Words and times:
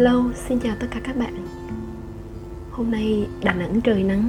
Hello, 0.00 0.24
xin 0.48 0.58
chào 0.58 0.76
tất 0.80 0.86
cả 0.90 1.00
các 1.04 1.16
bạn. 1.16 1.34
Hôm 2.70 2.90
nay 2.90 3.26
Đà 3.42 3.52
Nẵng 3.52 3.80
trời 3.80 4.02
nắng. 4.02 4.28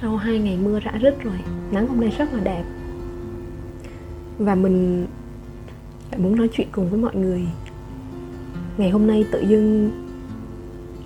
Sau 0.00 0.16
hai 0.16 0.38
ngày 0.38 0.56
mưa 0.56 0.80
rã 0.80 0.92
rít 1.00 1.14
rồi 1.22 1.34
Nắng 1.70 1.86
hôm 1.86 2.00
nay 2.00 2.12
rất 2.18 2.32
là 2.32 2.40
đẹp. 2.40 2.64
Và 4.38 4.54
mình 4.54 5.06
lại 6.10 6.20
muốn 6.20 6.36
nói 6.36 6.48
chuyện 6.52 6.68
cùng 6.72 6.90
với 6.90 7.00
mọi 7.00 7.16
người. 7.16 7.42
Ngày 8.76 8.90
hôm 8.90 9.06
nay 9.06 9.24
tự 9.32 9.40
dưng 9.40 9.90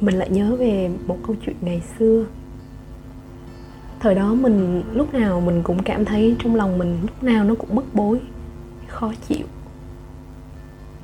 Mình 0.00 0.14
lại 0.14 0.30
nhớ 0.30 0.56
về 0.56 0.90
một 1.06 1.18
câu 1.26 1.36
chuyện 1.46 1.56
ngày 1.60 1.82
xưa. 1.98 2.26
Thời 4.00 4.14
đó 4.14 4.34
mình 4.34 4.82
lúc 4.92 5.14
nào 5.14 5.40
mình 5.40 5.62
cũng 5.62 5.82
cảm 5.82 6.04
thấy 6.04 6.36
trong 6.38 6.54
lòng 6.54 6.78
mình 6.78 6.98
lúc 7.02 7.22
nào 7.22 7.44
nó 7.44 7.54
cũng 7.54 7.74
bức 7.74 7.94
bối 7.94 8.20
Khó 8.88 9.12
chịu. 9.28 9.46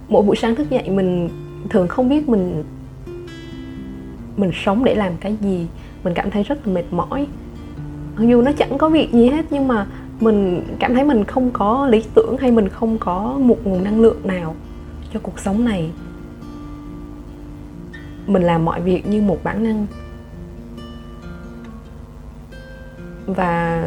Mỗi 0.09 0.23
buổi 0.23 0.37
sáng 0.37 0.55
thức 0.55 0.71
dậy 0.71 0.91
mình 0.91 1.29
thường 1.69 1.89
không 1.89 2.09
biết 2.09 2.29
mình 2.29 2.65
mình 4.37 4.51
sống 4.55 4.85
để 4.85 4.95
làm 4.95 5.13
cái 5.21 5.37
gì. 5.41 5.67
Mình 6.05 6.15
cảm 6.15 6.31
thấy 6.31 6.43
rất 6.43 6.67
là 6.67 6.73
mệt 6.73 6.85
mỏi. 6.91 7.27
Mặc 8.17 8.25
dù 8.29 8.43
nó 8.43 8.53
chẳng 8.53 8.79
có 8.79 8.89
việc 8.89 9.13
gì 9.13 9.29
hết, 9.29 9.47
nhưng 9.51 9.69
mà 9.69 9.87
mình 10.21 10.63
cảm 10.79 10.95
thấy 10.95 11.05
mình 11.05 11.25
không 11.25 11.51
có 11.51 11.87
lý 11.87 12.05
tưởng 12.15 12.37
hay 12.41 12.51
mình 12.51 12.69
không 12.69 12.99
có 12.99 13.39
một 13.39 13.59
nguồn 13.65 13.85
năng 13.85 14.01
lượng 14.01 14.21
nào 14.25 14.57
cho 15.13 15.21
cuộc 15.23 15.39
sống 15.39 15.65
này. 15.65 15.91
Mình 18.27 18.43
làm 18.43 18.65
mọi 18.65 18.81
việc 18.81 19.07
như 19.07 19.23
một 19.23 19.45
bản 19.45 19.65
năng. 19.65 19.87
Và 23.27 23.85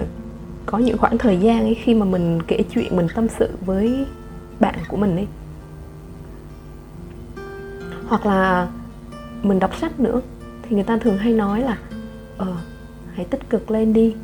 có 0.65 0.77
những 0.77 0.97
khoảng 0.97 1.17
thời 1.17 1.37
gian 1.37 1.63
ấy 1.63 1.75
khi 1.75 1.95
mà 1.95 2.05
mình 2.05 2.41
kể 2.47 2.63
chuyện, 2.69 2.95
mình 2.95 3.07
tâm 3.15 3.27
sự 3.39 3.49
với 3.65 4.05
bạn 4.59 4.75
của 4.87 4.97
mình 4.97 5.15
ấy 5.15 5.27
hoặc 8.13 8.25
là 8.25 8.67
mình 9.43 9.59
đọc 9.59 9.75
sách 9.79 9.99
nữa, 9.99 10.21
thì 10.61 10.75
người 10.75 10.83
ta 10.83 10.97
thường 10.97 11.17
hay 11.17 11.33
nói 11.33 11.61
là 11.61 11.77
ờ 12.37 12.55
hãy 13.13 13.25
tích 13.25 13.49
cực 13.49 13.71
lên 13.71 13.93
đi. 13.93 14.15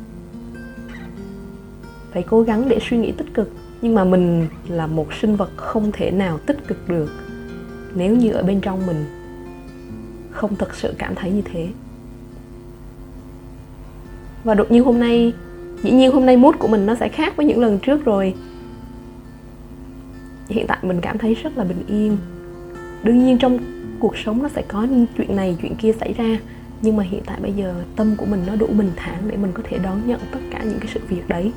Phải 2.12 2.22
cố 2.22 2.42
gắng 2.42 2.68
để 2.68 2.78
suy 2.90 2.96
nghĩ 2.96 3.12
tích 3.12 3.34
cực. 3.34 3.50
Nhưng 3.82 3.94
mà 3.94 4.04
mình 4.04 4.48
là 4.68 4.86
một 4.86 5.14
sinh 5.20 5.36
vật 5.36 5.50
không 5.56 5.92
thể 5.92 6.10
nào 6.10 6.38
tích 6.38 6.66
cực 6.66 6.88
được 6.88 7.10
nếu 7.94 8.16
như 8.16 8.32
ở 8.32 8.42
bên 8.42 8.60
trong 8.60 8.86
mình 8.86 9.04
không 10.30 10.56
thực 10.56 10.74
sự 10.74 10.94
cảm 10.98 11.14
thấy 11.14 11.30
như 11.30 11.42
thế. 11.52 11.68
Và 14.44 14.54
đột 14.54 14.70
nhiên 14.70 14.84
hôm 14.84 15.00
nay, 15.00 15.32
dĩ 15.82 15.90
nhiên 15.90 16.12
hôm 16.12 16.26
nay 16.26 16.36
mood 16.36 16.54
của 16.58 16.68
mình 16.68 16.86
nó 16.86 16.94
sẽ 16.94 17.08
khác 17.08 17.36
với 17.36 17.46
những 17.46 17.60
lần 17.60 17.78
trước 17.78 18.04
rồi. 18.04 18.34
Hiện 20.48 20.66
tại 20.66 20.78
mình 20.82 21.00
cảm 21.00 21.18
thấy 21.18 21.34
rất 21.34 21.58
là 21.58 21.64
bình 21.64 21.84
yên. 21.86 22.16
Đương 23.02 23.24
nhiên 23.24 23.38
trong 23.38 23.58
cuộc 24.00 24.18
sống 24.18 24.42
nó 24.42 24.48
sẽ 24.48 24.62
có 24.68 24.84
những 24.84 25.06
chuyện 25.16 25.36
này, 25.36 25.56
chuyện 25.62 25.74
kia 25.74 25.92
xảy 25.92 26.12
ra. 26.12 26.38
Nhưng 26.82 26.96
mà 26.96 27.02
hiện 27.02 27.22
tại 27.26 27.40
bây 27.40 27.52
giờ 27.52 27.74
tâm 27.96 28.16
của 28.16 28.26
mình 28.26 28.42
nó 28.46 28.56
đủ 28.56 28.66
bình 28.66 28.90
thản 28.96 29.22
để 29.28 29.36
mình 29.36 29.52
có 29.54 29.62
thể 29.68 29.78
đón 29.78 30.06
nhận 30.06 30.20
tất 30.32 30.38
cả 30.50 30.62
những 30.64 30.78
cái 30.80 30.90
sự 30.94 31.00
việc 31.08 31.28
đấy. 31.28 31.52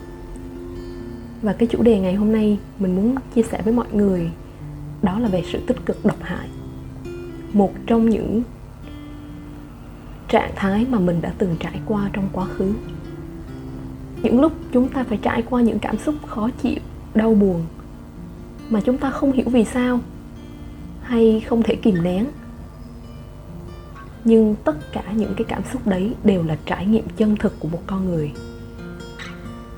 Và 1.41 1.53
cái 1.53 1.67
chủ 1.67 1.83
đề 1.83 1.99
ngày 1.99 2.13
hôm 2.13 2.31
nay 2.31 2.57
mình 2.79 2.95
muốn 2.95 3.15
chia 3.35 3.43
sẻ 3.43 3.61
với 3.63 3.73
mọi 3.73 3.87
người, 3.93 4.31
đó 5.01 5.19
là 5.19 5.29
về 5.29 5.43
sự 5.51 5.59
tích 5.67 5.85
cực 5.85 6.05
độc 6.05 6.17
hại. 6.21 6.47
Một 7.53 7.73
trong 7.87 8.09
những 8.09 8.43
trạng 10.29 10.51
thái 10.55 10.85
mà 10.89 10.99
mình 10.99 11.21
đã 11.21 11.33
từng 11.37 11.55
trải 11.59 11.79
qua 11.85 12.09
trong 12.13 12.29
quá 12.33 12.45
khứ. 12.45 12.73
Những 14.23 14.41
lúc 14.41 14.53
chúng 14.71 14.89
ta 14.89 15.03
phải 15.03 15.19
trải 15.21 15.41
qua 15.49 15.61
những 15.61 15.79
cảm 15.79 15.97
xúc 15.97 16.15
khó 16.27 16.49
chịu, 16.61 16.79
đau 17.15 17.33
buồn 17.33 17.65
mà 18.69 18.81
chúng 18.81 18.97
ta 18.97 19.09
không 19.09 19.31
hiểu 19.31 19.45
vì 19.49 19.63
sao 19.63 19.99
hay 21.03 21.43
không 21.49 21.63
thể 21.63 21.75
kìm 21.75 22.03
nén. 22.03 22.27
Nhưng 24.25 24.55
tất 24.63 24.75
cả 24.91 25.03
những 25.15 25.33
cái 25.37 25.45
cảm 25.47 25.61
xúc 25.73 25.87
đấy 25.87 26.15
đều 26.23 26.43
là 26.43 26.57
trải 26.65 26.85
nghiệm 26.85 27.05
chân 27.17 27.35
thực 27.35 27.59
của 27.59 27.67
một 27.67 27.81
con 27.87 28.09
người. 28.09 28.31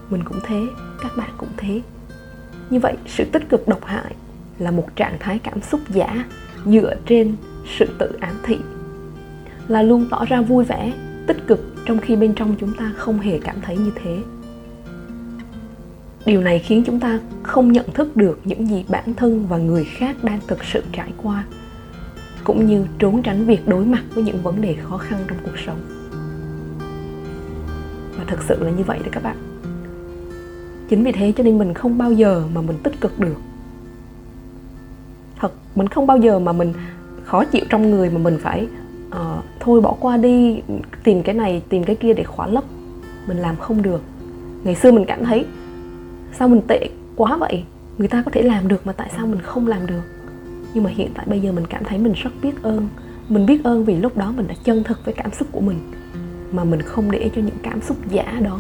Mình 0.10 0.24
cũng 0.24 0.40
thế, 0.44 0.62
các 1.02 1.12
bạn 1.18 1.30
cũng 1.38 1.50
thế. 1.58 1.82
Như 2.70 2.80
vậy, 2.80 2.98
sự 3.08 3.26
tích 3.32 3.50
cực 3.50 3.68
độc 3.68 3.86
hại 3.86 4.16
là 4.60 4.72
một 4.72 4.96
trạng 4.96 5.18
thái 5.20 5.40
cảm 5.40 5.62
xúc 5.62 5.82
giả 5.90 6.26
dựa 6.66 6.96
trên 7.06 7.36
sự 7.78 7.86
tự 7.98 8.18
ám 8.20 8.36
thị, 8.44 8.58
là 9.68 9.82
luôn 9.82 10.08
tỏ 10.12 10.26
ra 10.26 10.42
vui 10.42 10.64
vẻ, 10.64 10.94
tích 11.28 11.38
cực 11.48 11.60
trong 11.86 12.00
khi 12.00 12.16
bên 12.16 12.34
trong 12.36 12.56
chúng 12.60 12.74
ta 12.74 12.94
không 12.96 13.20
hề 13.20 13.40
cảm 13.40 13.62
thấy 13.62 13.78
như 13.78 13.92
thế 14.04 14.18
điều 16.26 16.42
này 16.42 16.60
khiến 16.60 16.84
chúng 16.86 17.00
ta 17.00 17.20
không 17.44 17.72
nhận 17.72 17.86
thức 17.94 18.18
được 18.18 18.40
những 18.44 18.68
gì 18.68 18.86
bản 18.90 19.14
thân 19.14 19.48
và 19.48 19.58
người 19.58 19.84
khác 19.84 20.16
đang 20.24 20.40
thực 20.48 20.64
sự 20.64 20.84
trải 20.92 21.12
qua 21.24 21.46
cũng 22.44 22.66
như 22.66 22.86
trốn 23.00 23.22
tránh 23.22 23.46
việc 23.46 23.68
đối 23.68 23.86
mặt 23.86 24.04
với 24.14 24.24
những 24.24 24.42
vấn 24.44 24.62
đề 24.62 24.76
khó 24.84 24.98
khăn 24.98 25.20
trong 25.28 25.38
cuộc 25.44 25.58
sống. 25.66 25.78
Và 28.18 28.24
thật 28.28 28.40
sự 28.48 28.64
là 28.64 28.72
như 28.72 28.84
vậy 28.84 29.00
đấy 29.00 29.10
các 29.12 29.24
bạn. 29.24 29.38
Chính 30.90 31.04
vì 31.04 31.12
thế 31.12 31.34
cho 31.38 31.44
nên 31.44 31.58
mình 31.58 31.74
không 31.74 31.98
bao 31.98 32.12
giờ 32.12 32.44
mà 32.54 32.62
mình 32.62 32.78
tích 32.84 33.02
cực 33.02 33.20
được. 33.20 33.38
Thật 35.40 35.54
mình 35.76 35.88
không 35.88 36.08
bao 36.08 36.18
giờ 36.18 36.40
mà 36.40 36.52
mình 36.52 36.74
khó 37.24 37.46
chịu 37.46 37.66
trong 37.70 37.92
người 37.92 38.10
mà 38.10 38.18
mình 38.18 38.38
phải 38.42 38.68
uh, 39.08 39.44
thôi 39.60 39.82
bỏ 39.82 39.96
qua 40.00 40.18
đi 40.18 40.62
tìm 41.04 41.24
cái 41.24 41.36
này 41.36 41.62
tìm 41.70 41.84
cái 41.84 41.96
kia 41.96 42.14
để 42.14 42.24
khóa 42.24 42.48
lấp. 42.48 42.64
Mình 43.28 43.38
làm 43.38 43.56
không 43.56 43.82
được. 43.82 44.02
Ngày 44.64 44.76
xưa 44.76 44.92
mình 44.92 45.06
cảm 45.08 45.26
thấy 45.26 45.46
sao 46.40 46.48
mình 46.48 46.62
tệ 46.68 46.90
quá 47.16 47.38
vậy? 47.38 47.64
Người 47.98 48.08
ta 48.08 48.22
có 48.26 48.32
thể 48.32 48.42
làm 48.42 48.68
được 48.68 48.88
mà 48.88 48.94
tại 48.94 49.12
sao 49.18 49.28
mình 49.28 49.42
không 49.42 49.68
làm 49.68 49.88
được? 49.88 50.02
Nhưng 50.74 50.84
mà 50.84 50.90
hiện 50.90 51.12
tại 51.14 51.26
bây 51.30 51.40
giờ 51.40 51.52
mình 51.52 51.66
cảm 51.68 51.84
thấy 51.84 51.98
mình 51.98 52.14
rất 52.14 52.30
biết 52.42 52.64
ơn. 52.64 52.88
Mình 53.30 53.46
biết 53.46 53.64
ơn 53.64 53.86
vì 53.86 53.96
lúc 53.96 54.18
đó 54.18 54.34
mình 54.38 54.48
đã 54.48 54.56
chân 54.64 54.84
thực 54.84 55.06
với 55.06 55.14
cảm 55.14 55.32
xúc 55.34 55.48
của 55.52 55.62
mình. 55.62 55.78
Mà 56.52 56.64
mình 56.64 56.82
không 56.82 57.12
để 57.12 57.30
cho 57.36 57.42
những 57.42 57.58
cảm 57.64 57.82
xúc 57.82 57.98
giả 58.10 58.40
đó 58.44 58.60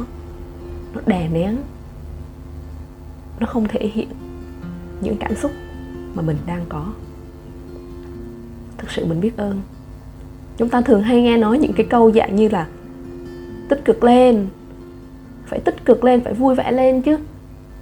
nó 0.93 1.01
đè 1.05 1.29
nén. 1.33 1.57
Nó 3.39 3.47
không 3.47 3.67
thể 3.67 3.89
hiện 3.93 4.07
những 5.01 5.17
cảm 5.17 5.35
xúc 5.35 5.51
mà 6.13 6.21
mình 6.21 6.37
đang 6.45 6.65
có. 6.69 6.85
Thực 8.77 8.91
sự 8.91 9.05
mình 9.05 9.21
biết 9.21 9.37
ơn. 9.37 9.61
Chúng 10.57 10.69
ta 10.69 10.81
thường 10.81 11.01
hay 11.01 11.21
nghe 11.21 11.37
nói 11.37 11.57
những 11.57 11.73
cái 11.73 11.85
câu 11.89 12.11
dạng 12.11 12.35
như 12.35 12.49
là 12.49 12.67
tích 13.69 13.85
cực 13.85 14.03
lên. 14.03 14.47
Phải 15.45 15.59
tích 15.59 15.85
cực 15.85 16.03
lên, 16.03 16.23
phải 16.23 16.33
vui 16.33 16.55
vẻ 16.55 16.71
lên 16.71 17.01
chứ 17.01 17.17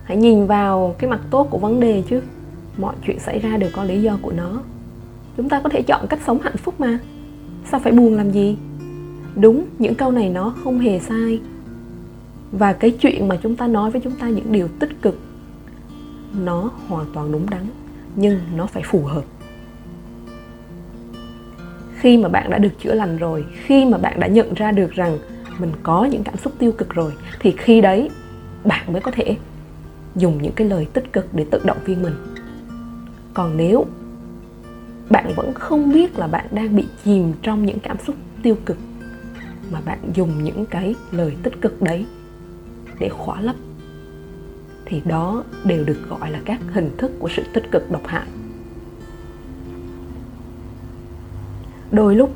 hãy 0.03 0.17
nhìn 0.17 0.47
vào 0.47 0.95
cái 0.99 1.09
mặt 1.09 1.19
tốt 1.29 1.47
của 1.49 1.57
vấn 1.57 1.79
đề 1.79 2.03
chứ. 2.09 2.21
Mọi 2.77 2.95
chuyện 3.05 3.19
xảy 3.19 3.39
ra 3.39 3.57
đều 3.57 3.69
có 3.73 3.83
lý 3.83 4.01
do 4.01 4.17
của 4.21 4.31
nó. 4.31 4.61
Chúng 5.37 5.49
ta 5.49 5.59
có 5.59 5.69
thể 5.69 5.81
chọn 5.81 6.07
cách 6.07 6.19
sống 6.25 6.39
hạnh 6.41 6.57
phúc 6.57 6.79
mà. 6.79 6.99
Sao 7.71 7.79
phải 7.79 7.91
buồn 7.91 8.13
làm 8.13 8.31
gì? 8.31 8.57
Đúng, 9.35 9.65
những 9.79 9.95
câu 9.95 10.11
này 10.11 10.29
nó 10.29 10.55
không 10.63 10.79
hề 10.79 10.99
sai. 10.99 11.41
Và 12.51 12.73
cái 12.73 12.91
chuyện 12.91 13.27
mà 13.27 13.37
chúng 13.43 13.55
ta 13.55 13.67
nói 13.67 13.91
với 13.91 14.01
chúng 14.01 14.15
ta 14.15 14.29
những 14.29 14.51
điều 14.51 14.67
tích 14.79 15.01
cực, 15.01 15.19
nó 16.43 16.71
hoàn 16.87 17.05
toàn 17.13 17.31
đúng 17.31 17.49
đắn, 17.49 17.65
nhưng 18.15 18.39
nó 18.55 18.65
phải 18.65 18.83
phù 18.85 19.03
hợp. 19.03 19.23
Khi 21.95 22.17
mà 22.17 22.29
bạn 22.29 22.49
đã 22.49 22.57
được 22.57 22.79
chữa 22.83 22.93
lành 22.93 23.17
rồi, 23.17 23.45
khi 23.65 23.85
mà 23.85 23.97
bạn 23.97 24.19
đã 24.19 24.27
nhận 24.27 24.53
ra 24.53 24.71
được 24.71 24.91
rằng 24.91 25.17
mình 25.59 25.71
có 25.83 26.05
những 26.05 26.23
cảm 26.23 26.37
xúc 26.37 26.53
tiêu 26.59 26.71
cực 26.71 26.93
rồi, 26.93 27.13
thì 27.39 27.53
khi 27.57 27.81
đấy 27.81 28.09
bạn 28.65 28.93
mới 28.93 29.01
có 29.01 29.11
thể 29.11 29.35
dùng 30.15 30.41
những 30.41 30.53
cái 30.55 30.67
lời 30.69 30.87
tích 30.93 31.13
cực 31.13 31.33
để 31.33 31.45
tự 31.51 31.59
động 31.65 31.77
viên 31.85 32.01
mình. 32.01 32.13
Còn 33.33 33.57
nếu 33.57 33.85
bạn 35.09 35.33
vẫn 35.35 35.53
không 35.53 35.93
biết 35.93 36.19
là 36.19 36.27
bạn 36.27 36.45
đang 36.51 36.75
bị 36.75 36.85
chìm 37.03 37.33
trong 37.41 37.65
những 37.65 37.79
cảm 37.79 37.97
xúc 38.07 38.15
tiêu 38.43 38.55
cực 38.65 38.77
mà 39.71 39.81
bạn 39.85 39.99
dùng 40.13 40.43
những 40.43 40.65
cái 40.65 40.95
lời 41.11 41.37
tích 41.43 41.61
cực 41.61 41.81
đấy 41.81 42.05
để 42.99 43.09
khóa 43.09 43.41
lấp, 43.41 43.55
thì 44.85 45.01
đó 45.05 45.43
đều 45.63 45.83
được 45.83 45.99
gọi 46.09 46.31
là 46.31 46.41
các 46.45 46.59
hình 46.73 46.89
thức 46.97 47.11
của 47.19 47.29
sự 47.35 47.43
tích 47.53 47.71
cực 47.71 47.91
độc 47.91 48.07
hại. 48.07 48.27
Đôi 51.91 52.15
lúc, 52.15 52.35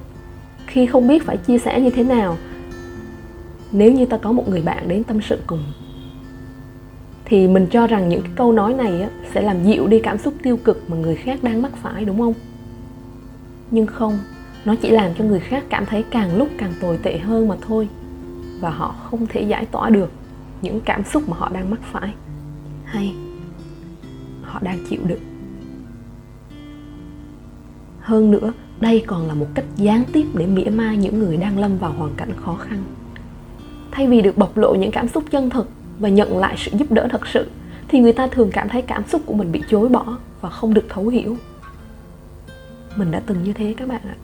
khi 0.68 0.86
không 0.86 1.08
biết 1.08 1.26
phải 1.26 1.38
chia 1.38 1.58
sẻ 1.58 1.82
như 1.82 1.90
thế 1.90 2.04
nào, 2.04 2.38
nếu 3.72 3.92
như 3.92 4.06
ta 4.06 4.18
có 4.18 4.32
một 4.32 4.50
người 4.50 4.62
bạn 4.62 4.88
đến 4.88 5.04
tâm 5.04 5.22
sự 5.22 5.40
cùng 5.48 5.64
thì 7.30 7.48
mình 7.48 7.68
cho 7.72 7.88
rằng 7.88 8.10
những 8.10 8.22
cái 8.22 8.32
câu 8.36 8.52
nói 8.52 8.74
này 8.74 9.02
á, 9.02 9.10
sẽ 9.34 9.42
làm 9.42 9.64
dịu 9.64 9.88
đi 9.88 10.00
cảm 10.00 10.18
xúc 10.18 10.34
tiêu 10.44 10.58
cực 10.58 10.90
mà 10.90 10.98
người 10.98 11.16
khác 11.16 11.44
đang 11.44 11.62
mắc 11.62 11.72
phải 11.82 12.06
đúng 12.06 12.20
không? 12.20 12.34
Nhưng 13.72 13.88
không 13.88 14.20
nó 14.66 14.76
chỉ 14.76 14.90
làm 14.90 15.12
cho 15.18 15.24
người 15.24 15.40
khác 15.40 15.64
cảm 15.70 15.86
thấy 15.86 16.04
càng 16.04 16.38
lúc 16.38 16.50
càng 16.58 16.74
tồi 16.82 16.98
tệ 17.04 17.18
hơn 17.18 17.48
mà 17.48 17.56
thôi. 17.62 17.90
Và 18.60 18.70
họ 18.70 18.96
không 19.04 19.28
thể 19.28 19.42
giải 19.42 19.66
tỏa 19.66 19.90
được 19.90 20.12
những 20.62 20.82
cảm 20.82 21.04
xúc 21.04 21.30
mà 21.30 21.38
họ 21.38 21.50
đang 21.54 21.70
mắc 21.70 21.80
phải. 21.92 22.14
Hay 22.86 23.14
họ 24.42 24.60
đang 24.64 24.78
chịu 24.90 25.00
đựng. 25.04 25.22
Hơn 28.00 28.32
nữa 28.32 28.54
đây 28.80 29.04
còn 29.08 29.28
là 29.28 29.34
một 29.34 29.48
cách 29.54 29.66
gián 29.78 30.04
tiếp 30.14 30.26
để 30.34 30.46
mỉa 30.46 30.70
mai 30.70 30.98
những 30.98 31.20
người 31.20 31.38
đang 31.38 31.60
lâm 31.60 31.78
vào 31.78 31.92
hoàn 31.92 32.16
cảnh 32.18 32.32
khó 32.38 32.56
khăn. 32.56 32.84
Thay 33.92 34.08
vì 34.08 34.22
được 34.22 34.38
bộc 34.38 34.58
lộ 34.58 34.76
những 34.76 34.92
cảm 34.92 35.08
xúc 35.08 35.24
chân 35.32 35.50
thực 35.50 35.70
và 36.00 36.10
nhận 36.10 36.38
lại 36.38 36.56
sự 36.58 36.72
giúp 36.80 36.92
đỡ 36.92 37.08
thật 37.12 37.28
sự, 37.28 37.48
thì 37.88 38.00
người 38.00 38.14
ta 38.14 38.28
thường 38.28 38.50
cảm 38.54 38.70
thấy 38.70 38.82
cảm 38.82 39.04
xúc 39.08 39.22
của 39.26 39.34
mình 39.34 39.52
bị 39.52 39.64
chối 39.70 39.90
bỏ 39.90 40.18
và 40.42 40.50
không 40.50 40.74
được 40.74 40.86
thấu 40.90 41.08
hiểu. 41.08 41.38
Mình 42.96 43.12
đã 43.12 43.22
từng 43.26 43.44
như 43.44 43.54
thế 43.54 43.74
các 43.78 43.88
bạn 43.88 44.02
ạ. 44.04 44.16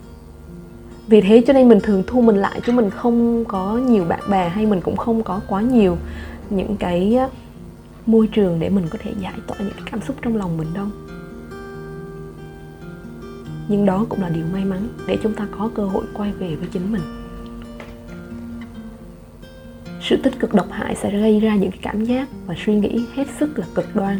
Vì 1.06 1.20
thế 1.20 1.42
cho 1.46 1.52
nên 1.52 1.68
mình 1.68 1.80
thường 1.82 2.02
thu 2.06 2.20
mình 2.20 2.36
lại 2.36 2.60
chứ 2.66 2.72
mình 2.72 2.90
không 2.90 3.44
có 3.44 3.76
nhiều 3.76 4.04
bạn 4.04 4.20
bè 4.30 4.48
hay 4.48 4.66
mình 4.66 4.80
cũng 4.80 4.96
không 4.96 5.22
có 5.22 5.40
quá 5.48 5.60
nhiều 5.60 5.96
những 6.50 6.76
cái 6.76 7.18
môi 8.06 8.26
trường 8.26 8.60
để 8.60 8.68
mình 8.68 8.86
có 8.90 8.98
thể 9.02 9.12
giải 9.20 9.34
tỏa 9.46 9.56
những 9.58 9.72
cái 9.76 9.84
cảm 9.90 10.00
xúc 10.00 10.16
trong 10.22 10.36
lòng 10.36 10.56
mình 10.56 10.68
đâu. 10.74 10.86
Nhưng 13.68 13.86
đó 13.86 14.06
cũng 14.08 14.22
là 14.22 14.28
điều 14.28 14.44
may 14.52 14.64
mắn 14.64 14.88
để 15.06 15.18
chúng 15.22 15.32
ta 15.32 15.46
có 15.58 15.70
cơ 15.74 15.84
hội 15.86 16.04
quay 16.14 16.32
về 16.32 16.54
với 16.54 16.68
chính 16.72 16.92
mình 16.92 17.23
sự 20.04 20.16
tích 20.16 20.38
cực 20.38 20.54
độc 20.54 20.66
hại 20.70 20.94
sẽ 20.94 21.18
gây 21.20 21.40
ra 21.40 21.56
những 21.56 21.70
cái 21.70 21.80
cảm 21.82 22.04
giác 22.04 22.28
và 22.46 22.54
suy 22.66 22.74
nghĩ 22.74 23.04
hết 23.14 23.26
sức 23.38 23.58
là 23.58 23.66
cực 23.74 23.96
đoan. 23.96 24.18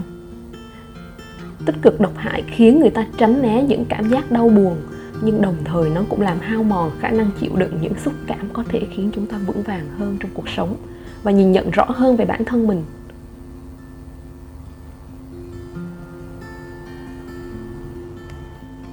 Tích 1.67 1.75
cực 1.83 2.01
độc 2.01 2.13
hại 2.17 2.43
khiến 2.47 2.81
người 2.81 2.91
ta 2.91 3.07
tránh 3.19 3.43
né 3.43 3.65
những 3.69 3.85
cảm 3.89 4.09
giác 4.09 4.31
đau 4.31 4.49
buồn, 4.49 4.77
nhưng 5.23 5.43
đồng 5.43 5.57
thời 5.65 5.91
nó 5.91 6.03
cũng 6.09 6.21
làm 6.21 6.39
hao 6.41 6.63
mòn 6.63 6.91
khả 7.01 7.11
năng 7.11 7.31
chịu 7.41 7.51
đựng 7.57 7.79
những 7.81 7.93
xúc 8.05 8.15
cảm 8.27 8.49
có 8.53 8.65
thể 8.69 8.81
khiến 8.91 9.11
chúng 9.15 9.27
ta 9.27 9.39
vững 9.47 9.63
vàng 9.63 9.89
hơn 9.99 10.17
trong 10.21 10.31
cuộc 10.35 10.49
sống 10.49 10.77
và 11.23 11.31
nhìn 11.31 11.53
nhận 11.53 11.71
rõ 11.71 11.85
hơn 11.89 12.17
về 12.17 12.25
bản 12.25 12.45
thân 12.45 12.67
mình. 12.67 12.83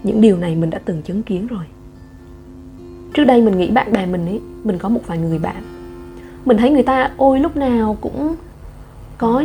Những 0.04 0.22
điều 0.22 0.38
này 0.38 0.56
mình 0.56 0.70
đã 0.70 0.80
từng 0.86 1.02
chứng 1.02 1.24
kiến 1.24 1.48
rồi. 1.48 1.66
Trước 3.14 3.24
đây 3.24 3.42
mình 3.42 3.58
nghĩ 3.58 3.72
bạn 3.72 3.94
bè 3.94 4.06
mình 4.06 4.26
ấy, 4.26 4.40
mình 4.64 4.78
có 4.78 4.90
một 4.90 5.02
vài 5.08 5.18
người 5.18 5.40
bạn 5.40 5.81
mình 6.46 6.58
thấy 6.58 6.72
người 6.72 6.84
ta 6.84 7.12
ôi 7.18 7.40
lúc 7.40 7.58
nào 7.58 7.98
cũng 8.02 8.36
có 9.18 9.44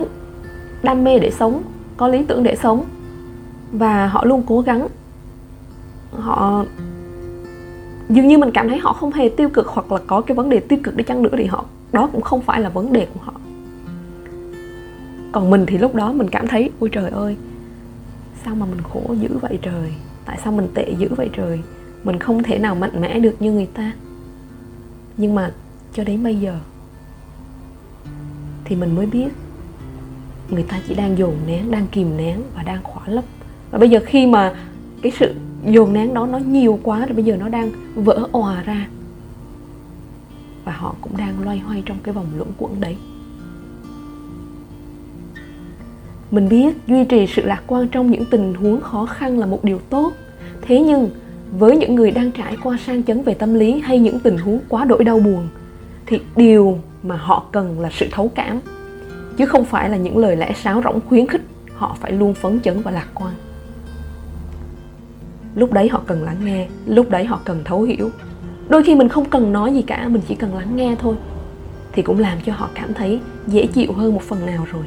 đam 0.82 1.04
mê 1.04 1.18
để 1.18 1.30
sống, 1.30 1.62
có 1.96 2.08
lý 2.08 2.24
tưởng 2.24 2.42
để 2.42 2.56
sống. 2.56 2.84
Và 3.72 4.06
họ 4.06 4.24
luôn 4.24 4.42
cố 4.46 4.60
gắng. 4.60 4.88
Họ, 6.12 6.64
dường 8.08 8.28
như 8.28 8.38
mình 8.38 8.50
cảm 8.54 8.68
thấy 8.68 8.78
họ 8.78 8.92
không 8.92 9.12
hề 9.12 9.28
tiêu 9.28 9.48
cực 9.48 9.66
hoặc 9.66 9.92
là 9.92 9.98
có 10.06 10.20
cái 10.20 10.34
vấn 10.34 10.50
đề 10.50 10.60
tiêu 10.60 10.78
cực 10.82 10.96
đi 10.96 11.04
chăng 11.04 11.22
nữa 11.22 11.30
thì 11.36 11.44
họ, 11.44 11.64
đó 11.92 12.08
cũng 12.12 12.22
không 12.22 12.40
phải 12.40 12.60
là 12.60 12.68
vấn 12.68 12.92
đề 12.92 13.06
của 13.14 13.20
họ. 13.22 13.32
Còn 15.32 15.50
mình 15.50 15.66
thì 15.66 15.78
lúc 15.78 15.94
đó 15.94 16.12
mình 16.12 16.28
cảm 16.30 16.46
thấy, 16.46 16.70
ôi 16.80 16.90
trời 16.92 17.10
ơi, 17.10 17.36
sao 18.44 18.54
mà 18.54 18.66
mình 18.66 18.80
khổ 18.92 19.14
dữ 19.20 19.28
vậy 19.40 19.58
trời? 19.62 19.94
Tại 20.24 20.38
sao 20.44 20.52
mình 20.52 20.68
tệ 20.74 20.94
dữ 20.98 21.08
vậy 21.16 21.30
trời? 21.36 21.60
Mình 22.04 22.18
không 22.18 22.42
thể 22.42 22.58
nào 22.58 22.74
mạnh 22.74 23.00
mẽ 23.00 23.18
được 23.18 23.42
như 23.42 23.52
người 23.52 23.68
ta. 23.74 23.92
Nhưng 25.16 25.34
mà 25.34 25.52
cho 25.92 26.04
đến 26.04 26.24
bây 26.24 26.36
giờ 26.36 26.58
thì 28.66 28.76
mình 28.76 28.94
mới 28.94 29.06
biết. 29.06 29.28
Người 30.50 30.62
ta 30.62 30.80
chỉ 30.88 30.94
đang 30.94 31.18
dồn 31.18 31.34
nén, 31.46 31.70
đang 31.70 31.86
kìm 31.86 32.16
nén 32.16 32.42
và 32.56 32.62
đang 32.62 32.82
khỏa 32.82 33.02
lấp. 33.06 33.24
Và 33.70 33.78
bây 33.78 33.90
giờ 33.90 34.00
khi 34.06 34.26
mà 34.26 34.54
cái 35.02 35.12
sự 35.18 35.34
dồn 35.66 35.92
nén 35.92 36.14
đó 36.14 36.26
nó 36.26 36.38
nhiều 36.38 36.78
quá 36.82 36.98
rồi 37.06 37.14
bây 37.14 37.24
giờ 37.24 37.36
nó 37.36 37.48
đang 37.48 37.70
vỡ 37.94 38.28
òa 38.32 38.62
ra. 38.62 38.88
Và 40.64 40.72
họ 40.72 40.94
cũng 41.00 41.16
đang 41.16 41.44
loay 41.44 41.58
hoay 41.58 41.82
trong 41.86 41.96
cái 42.02 42.14
vòng 42.14 42.26
luẩn 42.36 42.48
quẩn 42.58 42.80
đấy. 42.80 42.96
Mình 46.30 46.48
biết 46.48 46.76
duy 46.86 47.04
trì 47.04 47.26
sự 47.26 47.42
lạc 47.44 47.62
quan 47.66 47.88
trong 47.88 48.10
những 48.10 48.24
tình 48.30 48.54
huống 48.54 48.80
khó 48.80 49.06
khăn 49.06 49.38
là 49.38 49.46
một 49.46 49.64
điều 49.64 49.78
tốt. 49.90 50.12
Thế 50.62 50.80
nhưng, 50.80 51.10
với 51.58 51.76
những 51.76 51.94
người 51.94 52.10
đang 52.10 52.30
trải 52.32 52.56
qua 52.62 52.78
sang 52.86 53.02
chấn 53.02 53.22
về 53.22 53.34
tâm 53.34 53.54
lý 53.54 53.80
hay 53.80 53.98
những 53.98 54.20
tình 54.20 54.38
huống 54.38 54.60
quá 54.68 54.84
đổi 54.84 55.04
đau 55.04 55.18
buồn, 55.20 55.48
thì 56.06 56.20
điều 56.36 56.78
mà 57.08 57.16
họ 57.16 57.44
cần 57.52 57.80
là 57.80 57.90
sự 57.92 58.06
thấu 58.12 58.30
cảm. 58.34 58.60
Chứ 59.36 59.46
không 59.46 59.64
phải 59.64 59.90
là 59.90 59.96
những 59.96 60.18
lời 60.18 60.36
lẽ 60.36 60.52
sáo 60.52 60.82
rỗng 60.84 61.00
khuyến 61.08 61.26
khích, 61.26 61.42
họ 61.74 61.96
phải 62.00 62.12
luôn 62.12 62.34
phấn 62.34 62.60
chấn 62.60 62.82
và 62.82 62.90
lạc 62.90 63.06
quan. 63.14 63.34
Lúc 65.54 65.72
đấy 65.72 65.88
họ 65.88 66.02
cần 66.06 66.22
lắng 66.22 66.36
nghe, 66.44 66.68
lúc 66.86 67.10
đấy 67.10 67.24
họ 67.24 67.40
cần 67.44 67.64
thấu 67.64 67.82
hiểu. 67.82 68.10
Đôi 68.68 68.82
khi 68.82 68.94
mình 68.94 69.08
không 69.08 69.24
cần 69.24 69.52
nói 69.52 69.74
gì 69.74 69.82
cả, 69.82 70.08
mình 70.08 70.22
chỉ 70.28 70.34
cần 70.34 70.54
lắng 70.54 70.76
nghe 70.76 70.96
thôi. 70.98 71.16
Thì 71.92 72.02
cũng 72.02 72.18
làm 72.18 72.38
cho 72.46 72.52
họ 72.52 72.70
cảm 72.74 72.94
thấy 72.94 73.20
dễ 73.46 73.66
chịu 73.66 73.92
hơn 73.92 74.14
một 74.14 74.22
phần 74.22 74.46
nào 74.46 74.66
rồi. 74.72 74.84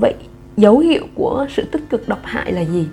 Vậy 0.00 0.14
dấu 0.56 0.78
hiệu 0.78 1.06
của 1.14 1.46
sự 1.50 1.64
tích 1.72 1.90
cực 1.90 2.08
độc 2.08 2.20
hại 2.22 2.52
là 2.52 2.60
gì? 2.60 2.88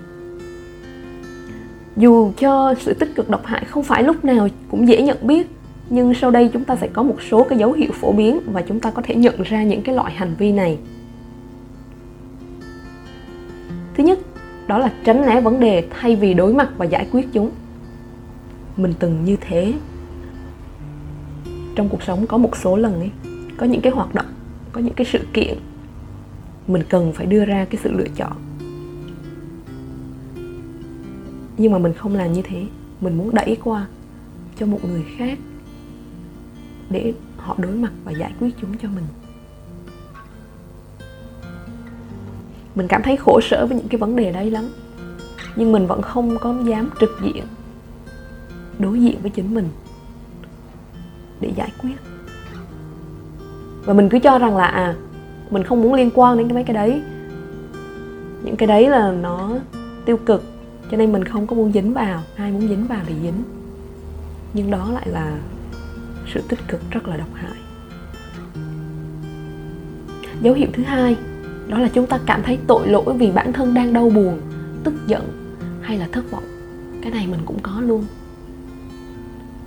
Dù 1.96 2.32
cho 2.38 2.74
sự 2.80 2.94
tích 2.94 3.14
cực 3.14 3.30
độc 3.30 3.46
hại 3.46 3.64
không 3.64 3.82
phải 3.82 4.02
lúc 4.02 4.24
nào 4.24 4.48
cũng 4.70 4.88
dễ 4.88 5.02
nhận 5.02 5.16
biết 5.22 5.50
nhưng 5.90 6.14
sau 6.14 6.30
đây 6.30 6.50
chúng 6.52 6.64
ta 6.64 6.76
sẽ 6.76 6.88
có 6.92 7.02
một 7.02 7.16
số 7.30 7.46
cái 7.48 7.58
dấu 7.58 7.72
hiệu 7.72 7.90
phổ 7.92 8.12
biến 8.12 8.40
và 8.46 8.62
chúng 8.62 8.80
ta 8.80 8.90
có 8.90 9.02
thể 9.04 9.14
nhận 9.14 9.42
ra 9.42 9.62
những 9.62 9.82
cái 9.82 9.94
loại 9.94 10.12
hành 10.12 10.34
vi 10.38 10.52
này. 10.52 10.78
Thứ 13.94 14.04
nhất, 14.04 14.18
đó 14.66 14.78
là 14.78 14.92
tránh 15.04 15.26
né 15.26 15.40
vấn 15.40 15.60
đề 15.60 15.88
thay 15.90 16.16
vì 16.16 16.34
đối 16.34 16.54
mặt 16.54 16.70
và 16.76 16.84
giải 16.84 17.06
quyết 17.12 17.28
chúng. 17.32 17.50
Mình 18.76 18.94
từng 18.98 19.24
như 19.24 19.36
thế. 19.40 19.72
Trong 21.74 21.88
cuộc 21.88 22.02
sống 22.02 22.26
có 22.26 22.38
một 22.38 22.56
số 22.56 22.76
lần 22.76 23.00
ấy, 23.00 23.10
có 23.56 23.66
những 23.66 23.80
cái 23.80 23.92
hoạt 23.92 24.14
động, 24.14 24.26
có 24.72 24.80
những 24.80 24.94
cái 24.94 25.06
sự 25.12 25.18
kiện, 25.32 25.58
mình 26.68 26.82
cần 26.88 27.12
phải 27.12 27.26
đưa 27.26 27.44
ra 27.44 27.66
cái 27.70 27.80
sự 27.84 27.92
lựa 27.92 28.08
chọn. 28.16 28.32
Nhưng 31.58 31.72
mà 31.72 31.78
mình 31.78 31.92
không 31.92 32.14
làm 32.14 32.32
như 32.32 32.42
thế. 32.42 32.66
Mình 33.00 33.18
muốn 33.18 33.34
đẩy 33.34 33.56
qua 33.64 33.86
cho 34.58 34.66
một 34.66 34.78
người 34.84 35.04
khác 35.18 35.38
để 36.90 37.12
họ 37.36 37.54
đối 37.58 37.72
mặt 37.72 37.92
và 38.04 38.12
giải 38.12 38.32
quyết 38.40 38.54
chúng 38.60 38.78
cho 38.78 38.88
mình. 38.88 39.04
Mình 42.74 42.88
cảm 42.88 43.02
thấy 43.02 43.16
khổ 43.16 43.40
sở 43.42 43.66
với 43.66 43.76
những 43.76 43.88
cái 43.88 43.98
vấn 43.98 44.16
đề 44.16 44.32
đấy 44.32 44.50
lắm, 44.50 44.68
nhưng 45.56 45.72
mình 45.72 45.86
vẫn 45.86 46.02
không 46.02 46.38
có 46.38 46.54
dám 46.64 46.90
trực 47.00 47.10
diện 47.22 47.44
đối 48.78 49.00
diện 49.00 49.18
với 49.22 49.30
chính 49.30 49.54
mình 49.54 49.68
để 51.40 51.52
giải 51.56 51.72
quyết. 51.82 51.96
Và 53.84 53.94
mình 53.94 54.08
cứ 54.08 54.18
cho 54.18 54.38
rằng 54.38 54.56
là 54.56 54.66
à 54.66 54.96
mình 55.50 55.62
không 55.64 55.82
muốn 55.82 55.94
liên 55.94 56.10
quan 56.14 56.38
đến 56.38 56.48
cái 56.48 56.54
mấy 56.54 56.64
cái 56.64 56.74
đấy. 56.74 57.02
Những 58.42 58.56
cái 58.56 58.66
đấy 58.66 58.88
là 58.90 59.12
nó 59.12 59.50
tiêu 60.04 60.16
cực, 60.16 60.44
cho 60.90 60.96
nên 60.96 61.12
mình 61.12 61.24
không 61.24 61.46
có 61.46 61.56
muốn 61.56 61.72
dính 61.72 61.94
vào, 61.94 62.22
ai 62.36 62.52
muốn 62.52 62.68
dính 62.68 62.86
vào 62.86 63.00
thì 63.06 63.14
dính. 63.22 63.42
Nhưng 64.52 64.70
đó 64.70 64.90
lại 64.92 65.08
là 65.08 65.38
sự 66.34 66.42
tích 66.48 66.58
cực 66.68 66.80
rất 66.90 67.08
là 67.08 67.16
độc 67.16 67.34
hại. 67.34 67.58
Dấu 70.42 70.54
hiệu 70.54 70.68
thứ 70.72 70.82
hai, 70.82 71.16
đó 71.68 71.78
là 71.78 71.88
chúng 71.88 72.06
ta 72.06 72.18
cảm 72.26 72.42
thấy 72.42 72.58
tội 72.66 72.88
lỗi 72.88 73.14
vì 73.18 73.30
bản 73.30 73.52
thân 73.52 73.74
đang 73.74 73.92
đau 73.92 74.10
buồn, 74.10 74.40
tức 74.84 74.94
giận 75.06 75.22
hay 75.82 75.98
là 75.98 76.08
thất 76.12 76.30
vọng. 76.30 76.44
Cái 77.02 77.12
này 77.12 77.26
mình 77.26 77.40
cũng 77.46 77.58
có 77.62 77.80
luôn. 77.80 78.04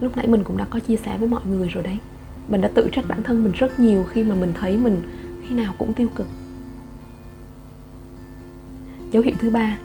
Lúc 0.02 0.18
nãy 0.18 0.28
mình 0.28 0.44
cũng 0.44 0.58
đã 0.58 0.66
có 0.70 0.80
chia 0.80 0.96
sẻ 0.96 1.18
với 1.18 1.28
mọi 1.28 1.42
người 1.46 1.68
rồi 1.68 1.84
đấy. 1.84 1.98
Mình 2.48 2.62
đã 2.62 2.70
tự 2.74 2.90
trách 2.92 3.06
bản 3.08 3.24
thân 3.24 3.44
mình 3.44 3.54
rất 3.56 3.80
nhiều 3.80 4.04
khi 4.04 4.24
mà 4.24 4.36
mình 4.36 4.54
thấy 4.60 4.78
mình 4.78 5.02
khi 5.48 5.56
nào 5.56 5.74
cũng 5.78 5.94
tiêu 5.94 6.08
cực. 6.16 6.28
Dấu 9.12 9.24
hiệu 9.24 9.36
thứ 9.40 9.50
ba, 9.50 9.78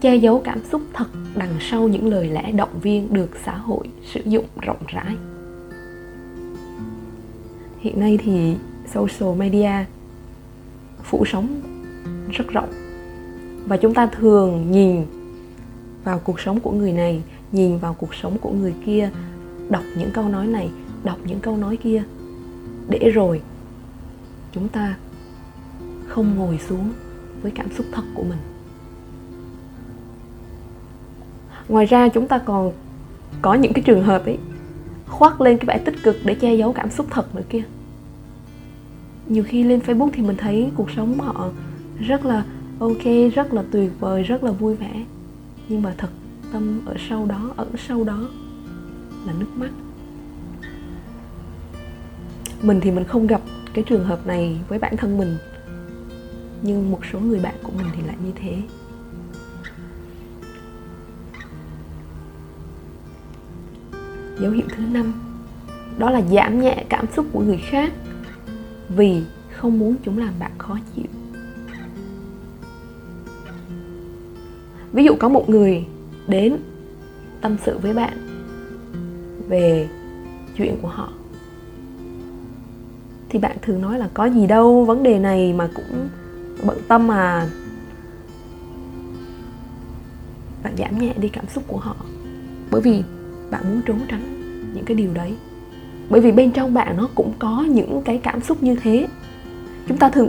che 0.00 0.16
giấu 0.16 0.40
cảm 0.44 0.58
xúc 0.72 0.82
thật 0.92 1.06
đằng 1.34 1.54
sau 1.60 1.88
những 1.88 2.08
lời 2.08 2.28
lẽ 2.28 2.52
động 2.52 2.80
viên 2.82 3.14
được 3.14 3.30
xã 3.44 3.56
hội 3.56 3.88
sử 4.12 4.20
dụng 4.24 4.44
rộng 4.60 4.82
rãi 4.86 5.16
hiện 7.80 8.00
nay 8.00 8.18
thì 8.22 8.56
social 8.94 9.38
media 9.38 9.70
phủ 11.02 11.24
sóng 11.26 11.60
rất 12.30 12.48
rộng. 12.48 12.72
Và 13.66 13.76
chúng 13.76 13.94
ta 13.94 14.06
thường 14.06 14.70
nhìn 14.70 15.04
vào 16.04 16.18
cuộc 16.18 16.40
sống 16.40 16.60
của 16.60 16.70
người 16.70 16.92
này, 16.92 17.22
nhìn 17.52 17.78
vào 17.78 17.94
cuộc 17.94 18.14
sống 18.14 18.38
của 18.38 18.50
người 18.50 18.74
kia, 18.86 19.10
đọc 19.68 19.82
những 19.96 20.10
câu 20.10 20.28
nói 20.28 20.46
này, 20.46 20.70
đọc 21.04 21.18
những 21.24 21.40
câu 21.40 21.56
nói 21.56 21.76
kia. 21.76 22.02
Để 22.88 23.10
rồi 23.10 23.40
chúng 24.52 24.68
ta 24.68 24.96
không 26.08 26.34
ngồi 26.36 26.58
xuống 26.68 26.92
với 27.42 27.52
cảm 27.52 27.66
xúc 27.76 27.86
thật 27.92 28.02
của 28.14 28.22
mình. 28.22 28.38
Ngoài 31.68 31.86
ra 31.86 32.08
chúng 32.08 32.28
ta 32.28 32.38
còn 32.38 32.72
có 33.42 33.54
những 33.54 33.72
cái 33.72 33.82
trường 33.82 34.02
hợp 34.02 34.24
ấy 34.24 34.38
khoác 35.10 35.40
lên 35.40 35.58
cái 35.58 35.66
vẻ 35.66 35.82
tích 35.84 36.02
cực 36.02 36.16
để 36.24 36.34
che 36.34 36.54
giấu 36.54 36.72
cảm 36.72 36.90
xúc 36.90 37.06
thật 37.10 37.34
nữa 37.34 37.42
kia. 37.48 37.62
Nhiều 39.26 39.44
khi 39.46 39.64
lên 39.64 39.80
facebook 39.86 40.10
thì 40.12 40.22
mình 40.22 40.36
thấy 40.36 40.70
cuộc 40.76 40.90
sống 40.90 41.18
họ 41.18 41.48
rất 42.00 42.24
là 42.24 42.44
ok, 42.78 43.34
rất 43.34 43.52
là 43.52 43.62
tuyệt 43.70 43.90
vời, 44.00 44.22
rất 44.22 44.44
là 44.44 44.50
vui 44.50 44.74
vẻ. 44.74 45.04
Nhưng 45.68 45.82
mà 45.82 45.94
thật 45.98 46.08
tâm 46.52 46.80
ở 46.86 46.94
sau 47.08 47.26
đó 47.26 47.50
ẩn 47.56 47.68
sâu 47.88 48.04
đó 48.04 48.28
là 49.26 49.32
nước 49.38 49.50
mắt. 49.56 49.70
Mình 52.62 52.80
thì 52.80 52.90
mình 52.90 53.04
không 53.04 53.26
gặp 53.26 53.40
cái 53.74 53.84
trường 53.84 54.04
hợp 54.04 54.26
này 54.26 54.60
với 54.68 54.78
bản 54.78 54.96
thân 54.96 55.18
mình, 55.18 55.36
nhưng 56.62 56.90
một 56.90 57.00
số 57.12 57.20
người 57.20 57.40
bạn 57.40 57.54
của 57.62 57.72
mình 57.76 57.86
thì 57.96 58.02
lại 58.06 58.16
như 58.24 58.32
thế. 58.34 58.62
Dấu 64.40 64.50
hiệu 64.50 64.66
thứ 64.76 64.82
năm. 64.92 65.12
Đó 65.98 66.10
là 66.10 66.22
giảm 66.32 66.60
nhẹ 66.60 66.84
cảm 66.88 67.06
xúc 67.16 67.26
của 67.32 67.40
người 67.40 67.60
khác 67.70 67.92
vì 68.88 69.22
không 69.56 69.78
muốn 69.78 69.94
chúng 70.02 70.18
làm 70.18 70.34
bạn 70.38 70.52
khó 70.58 70.78
chịu. 70.96 71.04
Ví 74.92 75.04
dụ 75.04 75.14
có 75.18 75.28
một 75.28 75.48
người 75.48 75.86
đến 76.28 76.56
tâm 77.40 77.56
sự 77.64 77.78
với 77.78 77.94
bạn 77.94 78.12
về 79.48 79.88
chuyện 80.56 80.76
của 80.82 80.88
họ, 80.88 81.12
thì 83.28 83.38
bạn 83.38 83.56
thường 83.62 83.80
nói 83.80 83.98
là 83.98 84.08
có 84.14 84.24
gì 84.24 84.46
đâu, 84.46 84.84
vấn 84.84 85.02
đề 85.02 85.18
này 85.18 85.52
mà 85.52 85.68
cũng 85.74 86.08
bận 86.66 86.78
tâm 86.88 87.06
mà. 87.06 87.48
Bạn 90.62 90.76
giảm 90.78 90.98
nhẹ 90.98 91.14
đi 91.16 91.28
cảm 91.28 91.44
xúc 91.48 91.64
của 91.66 91.78
họ. 91.78 91.96
Bởi 92.70 92.80
vì 92.80 93.02
bạn 93.50 93.62
muốn 93.70 93.80
trốn 93.86 93.98
tránh 94.08 94.22
những 94.74 94.84
cái 94.84 94.94
điều 94.94 95.14
đấy. 95.14 95.34
Bởi 96.10 96.20
vì 96.20 96.32
bên 96.32 96.50
trong 96.50 96.74
bạn 96.74 96.96
nó 96.96 97.08
cũng 97.14 97.32
có 97.38 97.66
những 97.68 98.02
cái 98.04 98.20
cảm 98.22 98.40
xúc 98.40 98.62
như 98.62 98.76
thế. 98.82 99.06
Chúng 99.88 99.96
ta 99.96 100.08
thường 100.08 100.28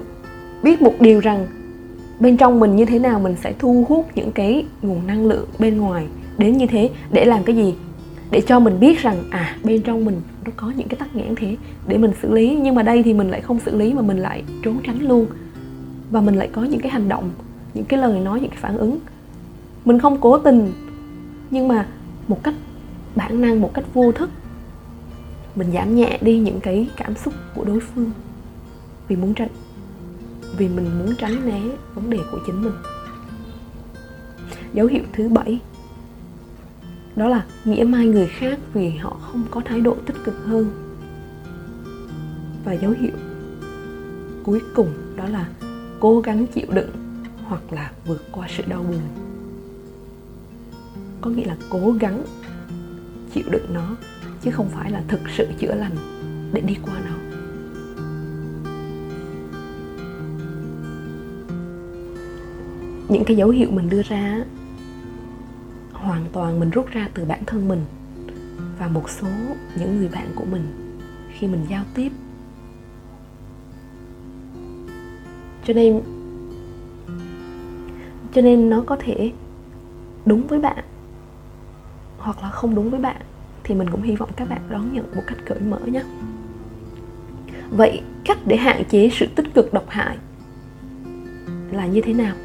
biết 0.63 0.81
một 0.81 0.93
điều 0.99 1.19
rằng 1.19 1.47
bên 2.19 2.37
trong 2.37 2.59
mình 2.59 2.75
như 2.75 2.85
thế 2.85 2.99
nào 2.99 3.19
mình 3.19 3.35
sẽ 3.43 3.53
thu 3.59 3.85
hút 3.89 4.07
những 4.15 4.31
cái 4.31 4.65
nguồn 4.81 5.07
năng 5.07 5.25
lượng 5.25 5.47
bên 5.59 5.77
ngoài 5.77 6.07
đến 6.37 6.57
như 6.57 6.67
thế 6.67 6.89
để 7.11 7.25
làm 7.25 7.43
cái 7.43 7.55
gì? 7.55 7.73
Để 8.31 8.41
cho 8.41 8.59
mình 8.59 8.79
biết 8.79 8.99
rằng 8.99 9.23
à 9.29 9.55
bên 9.63 9.81
trong 9.81 10.05
mình 10.05 10.21
nó 10.45 10.51
có 10.55 10.71
những 10.77 10.87
cái 10.87 10.95
tắc 10.99 11.15
nghẽn 11.15 11.35
thế 11.35 11.55
để 11.87 11.97
mình 11.97 12.11
xử 12.21 12.33
lý. 12.33 12.59
Nhưng 12.61 12.75
mà 12.75 12.83
đây 12.83 13.03
thì 13.03 13.13
mình 13.13 13.29
lại 13.29 13.41
không 13.41 13.59
xử 13.59 13.77
lý 13.77 13.93
mà 13.93 14.01
mình 14.01 14.17
lại 14.17 14.43
trốn 14.63 14.77
tránh 14.83 15.01
luôn. 15.01 15.25
Và 16.11 16.21
mình 16.21 16.35
lại 16.35 16.49
có 16.51 16.63
những 16.63 16.79
cái 16.79 16.91
hành 16.91 17.09
động, 17.09 17.29
những 17.73 17.85
cái 17.85 17.99
lời 17.99 18.19
nói, 18.19 18.39
những 18.39 18.49
cái 18.49 18.59
phản 18.61 18.77
ứng. 18.77 18.99
Mình 19.85 19.99
không 19.99 20.17
cố 20.21 20.37
tình, 20.37 20.71
nhưng 21.51 21.67
mà 21.67 21.87
một 22.27 22.43
cách 22.43 22.53
bản 23.15 23.41
năng 23.41 23.61
một 23.61 23.71
cách 23.73 23.85
vô 23.93 24.11
thức. 24.11 24.29
Mình 25.55 25.71
giảm 25.73 25.95
nhẹ 25.95 26.19
đi 26.21 26.39
những 26.39 26.59
cái 26.59 26.89
cảm 26.97 27.15
xúc 27.15 27.33
của 27.55 27.63
đối 27.63 27.79
phương 27.79 28.11
vì 29.07 29.15
muốn 29.15 29.33
tránh, 29.33 29.49
vì 30.57 30.67
mình 30.67 30.99
muốn 30.99 31.15
tránh 31.19 31.45
né 31.45 31.61
vấn 31.95 32.09
đề 32.09 32.17
của 32.31 32.39
chính 32.45 32.61
mình. 32.61 32.73
Dấu 34.73 34.87
hiệu 34.87 35.03
thứ 35.13 35.29
bảy, 35.29 35.59
đó 37.15 37.27
là 37.27 37.45
nghĩa 37.65 37.83
mai 37.83 38.05
người 38.05 38.27
khác 38.27 38.59
vì 38.73 38.89
họ 38.89 39.17
không 39.21 39.43
có 39.51 39.61
thái 39.65 39.81
độ 39.81 39.95
tích 40.05 40.15
cực 40.23 40.45
hơn. 40.45 40.71
Và 42.65 42.73
dấu 42.73 42.91
hiệu 42.91 43.11
cuối 44.43 44.61
cùng, 44.75 44.93
đó 45.15 45.25
là 45.27 45.49
cố 45.99 46.21
gắng 46.21 46.47
chịu 46.47 46.67
đựng 46.69 46.89
hoặc 47.45 47.73
là 47.73 47.91
vượt 48.07 48.25
qua 48.31 48.47
sự 48.57 48.63
đau 48.67 48.83
buồn. 48.83 49.01
Có 51.21 51.29
nghĩa 51.29 51.45
là 51.45 51.57
cố 51.69 51.91
gắng 51.99 52.23
chịu 53.33 53.43
đựng 53.51 53.73
nó, 53.73 53.95
chứ 54.41 54.51
không 54.51 54.69
phải 54.69 54.91
là 54.91 55.03
thực 55.07 55.19
sự 55.37 55.47
chữa 55.59 55.75
lành 55.75 55.95
để 56.53 56.61
đi 56.61 56.77
qua 56.81 56.93
nó. 57.05 57.15
Những 63.09 63.23
cái 63.25 63.37
dấu 63.37 63.49
hiệu 63.49 63.69
mình 63.71 63.89
đưa 63.89 64.01
ra 64.01 64.45
hoàn 65.93 66.25
toàn 66.33 66.59
mình 66.59 66.69
rút 66.69 66.87
ra 66.91 67.09
từ 67.13 67.25
bản 67.25 67.45
thân 67.45 67.67
mình 67.67 67.85
và 68.79 68.87
một 68.87 69.09
số 69.09 69.27
những 69.75 69.97
người 69.97 70.07
bạn 70.07 70.27
của 70.35 70.45
mình 70.51 70.63
khi 71.31 71.47
mình 71.47 71.65
giao 71.69 71.83
tiếp. 71.95 72.11
Cho 75.65 75.73
nên 75.73 76.01
cho 78.33 78.41
nên 78.41 78.69
nó 78.69 78.83
có 78.85 78.97
thể 78.99 79.31
đúng 80.25 80.47
với 80.47 80.59
bạn 80.59 80.83
hoặc 82.21 82.43
là 82.43 82.49
không 82.49 82.75
đúng 82.75 82.89
với 82.89 82.99
bạn, 82.99 83.21
thì 83.63 83.75
mình 83.75 83.89
cũng 83.89 84.01
hy 84.01 84.15
vọng 84.15 84.29
các 84.35 84.49
bạn 84.49 84.61
đón 84.69 84.93
nhận 84.93 85.15
một 85.15 85.21
cách 85.27 85.37
cởi 85.45 85.59
mở 85.59 85.79
nhé. 85.85 86.03
Vậy 87.69 88.01
cách 88.25 88.37
để 88.45 88.57
hạn 88.57 88.83
chế 88.89 89.09
sự 89.13 89.25
tích 89.35 89.53
cực 89.53 89.73
độc 89.73 89.85
hại 89.87 90.17
là 91.71 91.85
như 91.85 92.01
thế 92.01 92.13
nào? 92.13 92.35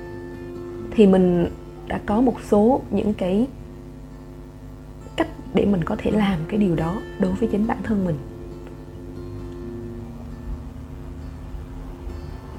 Thì 0.90 1.06
mình 1.06 1.46
đã 1.86 2.00
có 2.06 2.20
một 2.20 2.36
số 2.50 2.80
những 2.90 3.14
cái 3.14 3.46
cách 5.16 5.28
để 5.54 5.64
mình 5.64 5.84
có 5.84 5.96
thể 5.98 6.10
làm 6.10 6.38
cái 6.48 6.60
điều 6.60 6.76
đó 6.76 6.96
đối 7.18 7.32
với 7.32 7.48
chính 7.52 7.66
bản 7.66 7.78
thân 7.82 8.04
mình. 8.04 8.16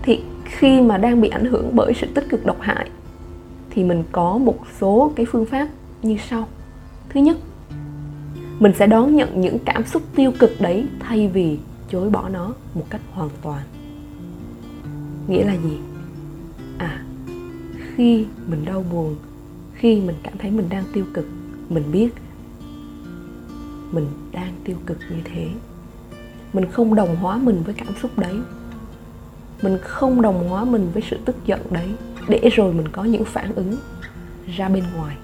Thì 0.02 0.22
khi 0.46 0.82
mà 0.82 0.98
đang 0.98 1.22
bị 1.22 1.30
ảnh 1.30 1.46
hưởng 1.46 1.76
bởi 1.76 1.94
sự 1.94 2.08
tích 2.16 2.30
cực 2.30 2.46
độc 2.46 2.58
hại, 2.60 2.90
thì 3.70 3.84
mình 3.84 4.04
có 4.12 4.38
một 4.38 4.60
số 4.80 5.12
cái 5.16 5.26
phương 5.30 5.46
pháp 5.46 5.68
như 6.02 6.18
sau 6.30 6.48
thứ 7.10 7.20
nhất, 7.20 7.38
mình 8.60 8.72
sẽ 8.76 8.88
đón 8.88 9.16
nhận 9.16 9.42
những 9.42 9.58
cảm 9.66 9.86
xúc 9.86 10.04
tiêu 10.16 10.32
cực 10.40 10.62
đấy 10.62 10.88
thay 11.00 11.28
vì 11.28 11.60
chối 11.90 12.10
bỏ 12.10 12.30
nó 12.30 12.54
một 12.74 12.86
cách 12.90 13.02
hoàn 13.12 13.30
toàn. 13.42 13.64
Nghĩa 15.28 15.46
là 15.46 15.54
gì? 15.54 15.78
À 16.78 17.04
khi 17.98 18.26
mình 18.48 18.66
đau 18.66 18.86
buồn, 18.92 19.16
khi 19.74 20.02
mình 20.02 20.16
cảm 20.24 20.38
thấy 20.38 20.52
mình 20.52 20.70
đang 20.70 20.84
tiêu 20.94 21.06
cực, 21.14 21.26
mình 21.70 21.84
biết 21.92 22.10
mình 23.92 24.08
đang 24.32 24.54
tiêu 24.64 24.78
cực 24.86 24.98
như 25.10 25.18
thế. 25.24 25.50
Mình 26.54 26.72
không 26.72 26.96
đồng 26.96 27.16
hóa 27.16 27.38
mình 27.38 27.64
với 27.66 27.74
cảm 27.74 27.88
xúc 28.02 28.20
đấy. 28.20 28.36
Mình 29.62 29.78
không 29.82 30.22
đồng 30.22 30.50
hóa 30.50 30.66
mình 30.66 30.90
với 30.94 31.04
sự 31.10 31.18
tức 31.26 31.36
giận 31.46 31.60
đấy. 31.70 31.88
Để 32.28 32.50
rồi 32.54 32.74
mình 32.74 32.88
có 32.88 33.04
những 33.04 33.26
phản 33.26 33.56
ứng 33.56 33.76
ra 34.58 34.70
bên 34.70 34.84
ngoài 34.96 35.18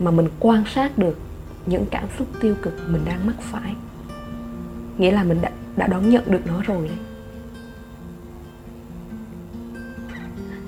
mà 0.00 0.10
mình 0.10 0.28
quan 0.40 0.64
sát 0.74 0.98
được 0.98 1.18
những 1.66 1.86
cảm 1.90 2.04
xúc 2.18 2.28
tiêu 2.40 2.54
cực 2.62 2.74
mình 2.88 3.02
đang 3.04 3.26
mắc 3.26 3.36
phải. 3.40 3.74
Nghĩa 4.98 5.10
là 5.10 5.24
mình 5.24 5.38
đã, 5.42 5.50
đã 5.76 5.86
đón 5.86 6.10
nhận 6.10 6.24
được 6.26 6.46
nó 6.46 6.62
rồi. 6.62 6.88
Đấy 6.88 6.98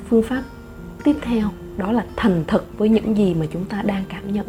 phương 0.08 0.22
pháp 0.22 0.42
tiếp 1.04 1.16
theo 1.22 1.50
đó 1.76 1.92
là 1.92 2.06
thành 2.16 2.44
thật 2.46 2.64
với 2.78 2.88
những 2.88 3.16
gì 3.16 3.34
mà 3.34 3.46
chúng 3.52 3.64
ta 3.64 3.82
đang 3.82 4.04
cảm 4.08 4.32
nhận. 4.32 4.46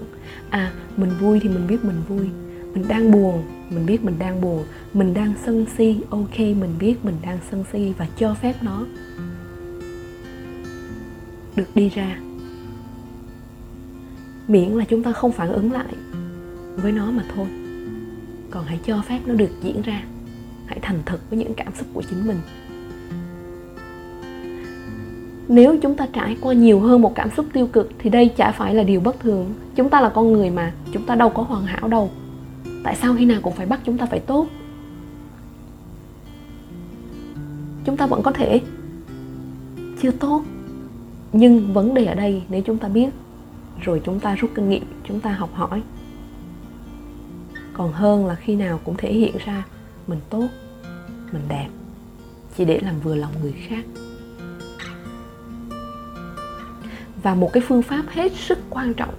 À 0.49 0.71
mình 0.97 1.09
vui 1.19 1.39
thì 1.39 1.49
mình 1.49 1.67
biết 1.67 1.85
mình 1.85 2.01
vui. 2.07 2.29
Mình 2.73 2.87
đang 2.87 3.11
buồn 3.11 3.43
mình 3.69 3.85
biết 3.85 4.03
mình 4.03 4.15
đang 4.19 4.41
buồn. 4.41 4.65
Mình 4.93 5.13
đang 5.13 5.33
sân 5.45 5.65
si 5.77 5.99
ok 6.09 6.39
mình 6.39 6.75
biết 6.79 7.05
mình 7.05 7.15
đang 7.21 7.37
sân 7.51 7.63
si 7.71 7.93
và 7.97 8.07
cho 8.17 8.33
phép 8.33 8.53
nó 8.61 8.85
được 11.55 11.67
đi 11.75 11.89
ra 11.89 12.17
miễn 14.47 14.69
là 14.69 14.85
chúng 14.85 15.03
ta 15.03 15.11
không 15.11 15.31
phản 15.31 15.51
ứng 15.51 15.71
lại 15.71 15.93
với 16.75 16.91
nó 16.91 17.11
mà 17.11 17.23
thôi. 17.35 17.47
Còn 18.51 18.65
hãy 18.65 18.79
cho 18.85 19.01
phép 19.01 19.19
nó 19.25 19.33
được 19.33 19.49
diễn 19.61 19.81
ra. 19.81 20.03
Hãy 20.65 20.79
thành 20.81 20.99
thật 21.05 21.17
với 21.29 21.39
những 21.39 21.53
cảm 21.53 21.75
xúc 21.75 21.87
của 21.93 22.03
chính 22.09 22.27
mình. 22.27 22.37
Nếu 25.47 25.77
chúng 25.81 25.95
ta 25.95 26.07
trải 26.13 26.37
qua 26.41 26.53
nhiều 26.53 26.79
hơn 26.79 27.01
một 27.01 27.15
cảm 27.15 27.29
xúc 27.37 27.45
tiêu 27.53 27.67
cực 27.67 27.91
thì 27.99 28.09
đây 28.09 28.29
chả 28.37 28.51
phải 28.51 28.75
là 28.75 28.83
điều 28.83 28.99
bất 28.99 29.19
thường. 29.19 29.53
Chúng 29.75 29.89
ta 29.89 30.01
là 30.01 30.09
con 30.09 30.33
người 30.33 30.49
mà, 30.49 30.73
chúng 30.91 31.05
ta 31.05 31.15
đâu 31.15 31.29
có 31.29 31.43
hoàn 31.43 31.65
hảo 31.65 31.87
đâu. 31.87 32.11
Tại 32.83 32.95
sao 32.95 33.15
khi 33.17 33.25
nào 33.25 33.39
cũng 33.41 33.53
phải 33.53 33.65
bắt 33.65 33.79
chúng 33.85 33.97
ta 33.97 34.05
phải 34.05 34.19
tốt? 34.19 34.47
Chúng 37.85 37.97
ta 37.97 38.05
vẫn 38.05 38.21
có 38.23 38.31
thể 38.31 38.61
chưa 40.01 40.11
tốt, 40.11 40.43
nhưng 41.33 41.73
vấn 41.73 41.93
đề 41.93 42.05
ở 42.05 42.15
đây 42.15 42.43
nếu 42.49 42.61
chúng 42.61 42.77
ta 42.77 42.87
biết 42.87 43.09
rồi 43.81 44.01
chúng 44.05 44.19
ta 44.19 44.35
rút 44.35 44.51
kinh 44.55 44.69
nghiệm, 44.69 44.83
chúng 45.03 45.19
ta 45.19 45.31
học 45.31 45.49
hỏi. 45.53 45.81
Còn 47.73 47.91
hơn 47.91 48.25
là 48.25 48.35
khi 48.35 48.55
nào 48.55 48.79
cũng 48.83 48.95
thể 48.97 49.13
hiện 49.13 49.35
ra 49.45 49.63
mình 50.07 50.19
tốt, 50.29 50.47
mình 51.31 51.41
đẹp, 51.49 51.67
chỉ 52.57 52.65
để 52.65 52.79
làm 52.79 52.99
vừa 52.99 53.15
lòng 53.15 53.31
người 53.41 53.53
khác. 53.67 53.85
Và 57.23 57.35
một 57.35 57.49
cái 57.53 57.63
phương 57.67 57.81
pháp 57.81 58.03
hết 58.09 58.31
sức 58.35 58.59
quan 58.69 58.93
trọng, 58.93 59.13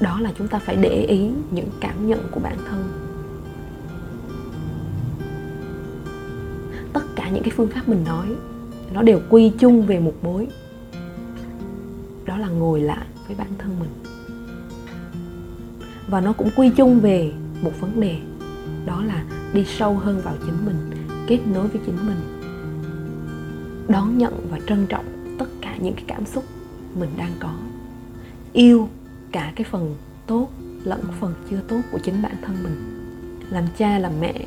đó 0.00 0.20
là 0.20 0.32
chúng 0.38 0.48
ta 0.48 0.58
phải 0.58 0.76
để 0.76 1.04
ý 1.08 1.30
những 1.50 1.68
cảm 1.80 2.08
nhận 2.08 2.28
của 2.30 2.40
bản 2.40 2.56
thân. 2.68 2.84
Tất 6.92 7.02
cả 7.16 7.30
những 7.30 7.42
cái 7.42 7.52
phương 7.56 7.68
pháp 7.68 7.88
mình 7.88 8.04
nói, 8.04 8.26
nó 8.92 9.02
đều 9.02 9.20
quy 9.30 9.52
chung 9.58 9.86
về 9.86 10.00
một 10.00 10.14
mối 10.22 10.48
ngồi 12.58 12.80
lại 12.80 13.06
với 13.26 13.36
bản 13.36 13.50
thân 13.58 13.76
mình. 13.80 13.90
Và 16.08 16.20
nó 16.20 16.32
cũng 16.32 16.50
quy 16.56 16.70
chung 16.76 17.00
về 17.00 17.32
một 17.62 17.72
vấn 17.80 18.00
đề, 18.00 18.18
đó 18.86 19.02
là 19.02 19.24
đi 19.52 19.64
sâu 19.64 19.94
hơn 19.94 20.20
vào 20.24 20.34
chính 20.46 20.66
mình, 20.66 20.90
kết 21.26 21.40
nối 21.46 21.68
với 21.68 21.80
chính 21.86 22.06
mình, 22.06 22.40
đón 23.88 24.18
nhận 24.18 24.46
và 24.50 24.58
trân 24.66 24.86
trọng 24.86 25.36
tất 25.38 25.46
cả 25.60 25.76
những 25.80 25.94
cái 25.94 26.04
cảm 26.06 26.26
xúc 26.26 26.44
mình 26.94 27.10
đang 27.16 27.32
có. 27.40 27.54
Yêu 28.52 28.88
cả 29.32 29.52
cái 29.56 29.66
phần 29.70 29.96
tốt 30.26 30.48
lẫn 30.84 31.00
phần 31.20 31.34
chưa 31.50 31.60
tốt 31.68 31.80
của 31.92 31.98
chính 31.98 32.22
bản 32.22 32.34
thân 32.42 32.56
mình, 32.62 32.76
làm 33.50 33.64
cha, 33.78 33.98
làm 33.98 34.12
mẹ 34.20 34.46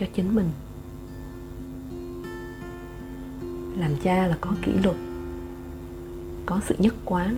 cho 0.00 0.06
chính 0.14 0.34
mình. 0.34 0.48
Làm 3.78 3.90
cha 4.02 4.26
là 4.26 4.36
có 4.40 4.50
kỷ 4.62 4.72
luật 4.72 4.96
có 6.46 6.60
sự 6.66 6.74
nhất 6.78 6.94
quán, 7.04 7.36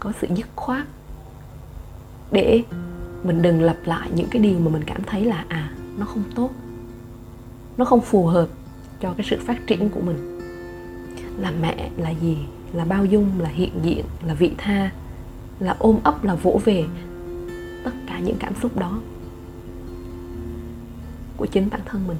có 0.00 0.12
sự 0.20 0.26
dứt 0.34 0.46
khoát 0.56 0.86
để 2.30 2.62
mình 3.22 3.42
đừng 3.42 3.62
lặp 3.62 3.76
lại 3.84 4.10
những 4.14 4.28
cái 4.30 4.42
điều 4.42 4.58
mà 4.58 4.70
mình 4.70 4.84
cảm 4.86 5.02
thấy 5.02 5.24
là 5.24 5.44
à 5.48 5.72
nó 5.98 6.06
không 6.06 6.22
tốt, 6.34 6.50
nó 7.76 7.84
không 7.84 8.00
phù 8.00 8.26
hợp 8.26 8.48
cho 9.00 9.12
cái 9.16 9.26
sự 9.30 9.38
phát 9.46 9.66
triển 9.66 9.88
của 9.88 10.00
mình. 10.00 10.40
Là 11.38 11.52
mẹ, 11.60 11.90
là 11.96 12.10
gì 12.10 12.38
là 12.72 12.84
bao 12.84 13.04
dung, 13.04 13.40
là 13.40 13.48
hiện 13.48 13.72
diện, 13.82 14.04
là 14.26 14.34
vị 14.34 14.54
tha, 14.58 14.90
là 15.60 15.76
ôm 15.78 15.98
ấp, 16.02 16.24
là 16.24 16.34
vỗ 16.34 16.60
về 16.64 16.84
tất 17.84 17.92
cả 18.06 18.18
những 18.18 18.36
cảm 18.40 18.52
xúc 18.62 18.76
đó 18.76 19.00
của 21.36 21.46
chính 21.46 21.70
bản 21.70 21.80
thân 21.84 22.06
mình. 22.08 22.16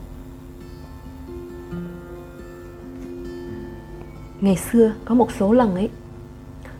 Ngày 4.40 4.56
xưa 4.56 4.92
có 5.04 5.14
một 5.14 5.32
số 5.38 5.52
lần 5.52 5.74
ấy 5.74 5.88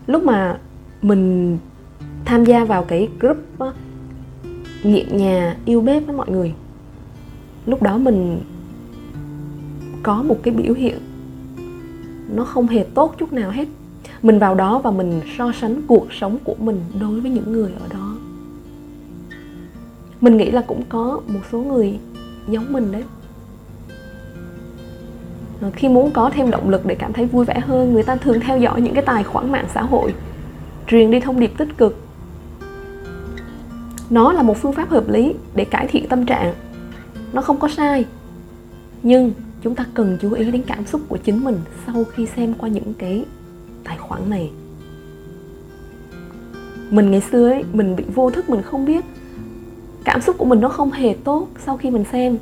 lúc 0.06 0.24
mà 0.24 0.58
mình 1.02 1.58
tham 2.24 2.44
gia 2.44 2.64
vào 2.64 2.84
cái 2.84 3.08
group 3.20 3.36
đó, 3.58 3.72
nghiện 4.82 5.16
nhà 5.16 5.56
yêu 5.64 5.80
bếp 5.80 6.06
với 6.06 6.16
mọi 6.16 6.30
người 6.30 6.54
lúc 7.66 7.82
đó 7.82 7.98
mình 7.98 8.40
có 10.02 10.22
một 10.22 10.36
cái 10.42 10.54
biểu 10.54 10.74
hiện 10.74 10.98
nó 12.34 12.44
không 12.44 12.66
hề 12.66 12.86
tốt 12.94 13.14
chút 13.18 13.32
nào 13.32 13.50
hết. 13.50 13.68
Mình 14.22 14.38
vào 14.38 14.54
đó 14.54 14.78
và 14.78 14.90
mình 14.90 15.20
so 15.38 15.52
sánh 15.52 15.82
cuộc 15.86 16.06
sống 16.12 16.38
của 16.44 16.54
mình 16.58 16.80
đối 17.00 17.20
với 17.20 17.30
những 17.30 17.52
người 17.52 17.70
ở 17.80 17.88
đó. 17.88 18.16
Mình 20.20 20.36
nghĩ 20.36 20.50
là 20.50 20.60
cũng 20.66 20.82
có 20.88 21.20
một 21.28 21.40
số 21.52 21.58
người 21.58 21.98
giống 22.48 22.72
mình 22.72 22.92
đấy. 22.92 23.04
Ờ, 25.60 25.70
khi 25.76 25.88
muốn 25.88 26.10
có 26.10 26.30
thêm 26.30 26.50
động 26.50 26.68
lực 26.68 26.86
để 26.86 26.94
cảm 26.94 27.12
thấy 27.12 27.26
vui 27.26 27.44
vẻ 27.44 27.60
hơn, 27.60 27.92
người 27.92 28.02
ta 28.02 28.16
thường 28.16 28.40
theo 28.40 28.58
dõi 28.58 28.80
những 28.80 28.94
cái 28.94 29.02
tài 29.02 29.24
khoản 29.24 29.52
mạng 29.52 29.66
xã 29.74 29.82
hội, 29.82 30.14
truyền 30.86 31.10
đi 31.10 31.20
thông 31.20 31.40
điệp 31.40 31.52
tích 31.58 31.76
cực. 31.78 31.96
Nó 34.10 34.32
là 34.32 34.42
một 34.42 34.56
phương 34.56 34.72
pháp 34.72 34.88
hợp 34.88 35.08
lý 35.08 35.34
để 35.54 35.64
cải 35.64 35.86
thiện 35.86 36.08
tâm 36.08 36.26
trạng. 36.26 36.54
Nó 37.32 37.42
không 37.42 37.58
có 37.58 37.68
sai, 37.68 38.04
nhưng 39.02 39.32
chúng 39.62 39.74
ta 39.74 39.84
cần 39.94 40.18
chú 40.22 40.32
ý 40.32 40.50
đến 40.50 40.62
cảm 40.66 40.86
xúc 40.86 41.00
của 41.08 41.16
chính 41.16 41.44
mình 41.44 41.60
sau 41.86 42.04
khi 42.04 42.26
xem 42.26 42.54
qua 42.54 42.68
những 42.68 42.94
cái 42.98 43.24
tài 43.84 43.96
khoản 43.96 44.30
này. 44.30 44.50
Mình 46.90 47.10
ngày 47.10 47.20
xưa 47.20 47.50
ấy, 47.50 47.64
mình 47.72 47.96
bị 47.96 48.04
vô 48.14 48.30
thức, 48.30 48.50
mình 48.50 48.62
không 48.62 48.84
biết. 48.84 49.04
Cảm 50.04 50.20
xúc 50.20 50.38
của 50.38 50.44
mình 50.44 50.60
nó 50.60 50.68
không 50.68 50.90
hề 50.90 51.16
tốt 51.24 51.48
sau 51.66 51.76
khi 51.76 51.90
mình 51.90 52.04
xem, 52.12 52.38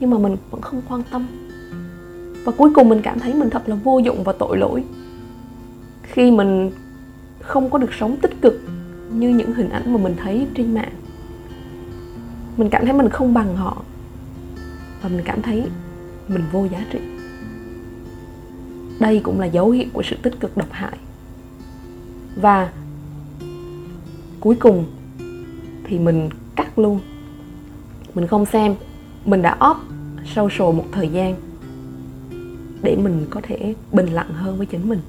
nhưng 0.00 0.10
mà 0.10 0.18
mình 0.18 0.36
vẫn 0.50 0.60
không 0.60 0.82
quan 0.88 1.02
tâm 1.10 1.26
và 2.46 2.52
cuối 2.56 2.70
cùng 2.74 2.88
mình 2.88 3.02
cảm 3.02 3.20
thấy 3.20 3.34
mình 3.34 3.50
thật 3.50 3.68
là 3.68 3.74
vô 3.74 3.98
dụng 3.98 4.24
và 4.24 4.32
tội 4.32 4.58
lỗi. 4.58 4.84
Khi 6.02 6.30
mình 6.30 6.70
không 7.40 7.70
có 7.70 7.78
được 7.78 7.94
sống 8.00 8.16
tích 8.22 8.42
cực 8.42 8.60
như 9.12 9.28
những 9.28 9.52
hình 9.52 9.68
ảnh 9.68 9.92
mà 9.92 9.98
mình 9.98 10.16
thấy 10.16 10.46
trên 10.54 10.74
mạng, 10.74 10.92
mình 12.56 12.70
cảm 12.70 12.84
thấy 12.84 12.92
mình 12.92 13.08
không 13.08 13.34
bằng 13.34 13.56
họ 13.56 13.82
và 15.02 15.08
mình 15.08 15.22
cảm 15.24 15.42
thấy 15.42 15.64
mình 16.28 16.42
vô 16.52 16.66
giá 16.72 16.84
trị. 16.92 16.98
Đây 19.00 19.20
cũng 19.24 19.40
là 19.40 19.46
dấu 19.46 19.70
hiệu 19.70 19.86
của 19.92 20.02
sự 20.02 20.16
tích 20.22 20.40
cực 20.40 20.56
độc 20.56 20.68
hại. 20.70 20.98
Và 22.36 22.72
cuối 24.40 24.56
cùng 24.60 24.84
thì 25.84 25.98
mình 25.98 26.28
cắt 26.56 26.78
luôn. 26.78 27.00
Mình 28.14 28.26
không 28.26 28.46
xem, 28.46 28.74
mình 29.24 29.42
đã 29.42 29.56
off 29.60 29.76
social 30.34 30.76
một 30.76 30.84
thời 30.92 31.08
gian 31.08 31.34
để 32.82 32.96
mình 32.96 33.26
có 33.30 33.40
thể 33.42 33.74
bình 33.92 34.06
lặng 34.06 34.32
hơn 34.34 34.56
với 34.56 34.66
chính 34.66 34.88
mình. 34.88 35.00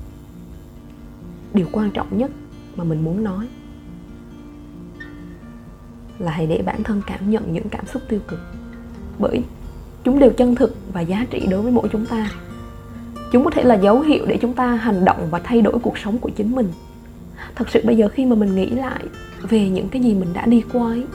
Điều 1.53 1.67
quan 1.71 1.91
trọng 1.91 2.17
nhất 2.17 2.31
mà 2.75 2.83
mình 2.83 3.03
muốn 3.03 3.23
nói 3.23 3.47
là 6.19 6.31
hãy 6.31 6.47
để 6.47 6.61
bản 6.65 6.83
thân 6.83 7.01
cảm 7.07 7.29
nhận 7.29 7.53
những 7.53 7.69
cảm 7.69 7.85
xúc 7.87 8.01
tiêu 8.09 8.19
cực. 8.27 8.39
Bởi 9.19 9.43
chúng 10.03 10.19
đều 10.19 10.31
chân 10.31 10.55
thực 10.55 10.75
và 10.93 11.01
giá 11.01 11.25
trị 11.29 11.47
đối 11.49 11.61
với 11.61 11.71
mỗi 11.71 11.89
chúng 11.91 12.05
ta. 12.05 12.31
Chúng 13.31 13.43
có 13.43 13.51
thể 13.51 13.63
là 13.63 13.75
dấu 13.75 14.01
hiệu 14.01 14.25
để 14.25 14.37
chúng 14.41 14.53
ta 14.53 14.75
hành 14.75 15.05
động 15.05 15.27
và 15.31 15.39
thay 15.43 15.61
đổi 15.61 15.79
cuộc 15.79 15.97
sống 15.97 16.17
của 16.17 16.29
chính 16.29 16.55
mình. 16.55 16.67
Thật 17.55 17.69
sự 17.69 17.81
bây 17.85 17.97
giờ 17.97 18.09
khi 18.09 18.25
mà 18.25 18.35
mình 18.35 18.55
nghĩ 18.55 18.69
lại 18.69 19.03
về 19.41 19.69
những 19.69 19.89
cái 19.89 20.01
gì 20.01 20.13
mình 20.13 20.33
đã 20.33 20.45
đi 20.45 20.63
qua 20.73 20.87
ấy, 20.87 21.05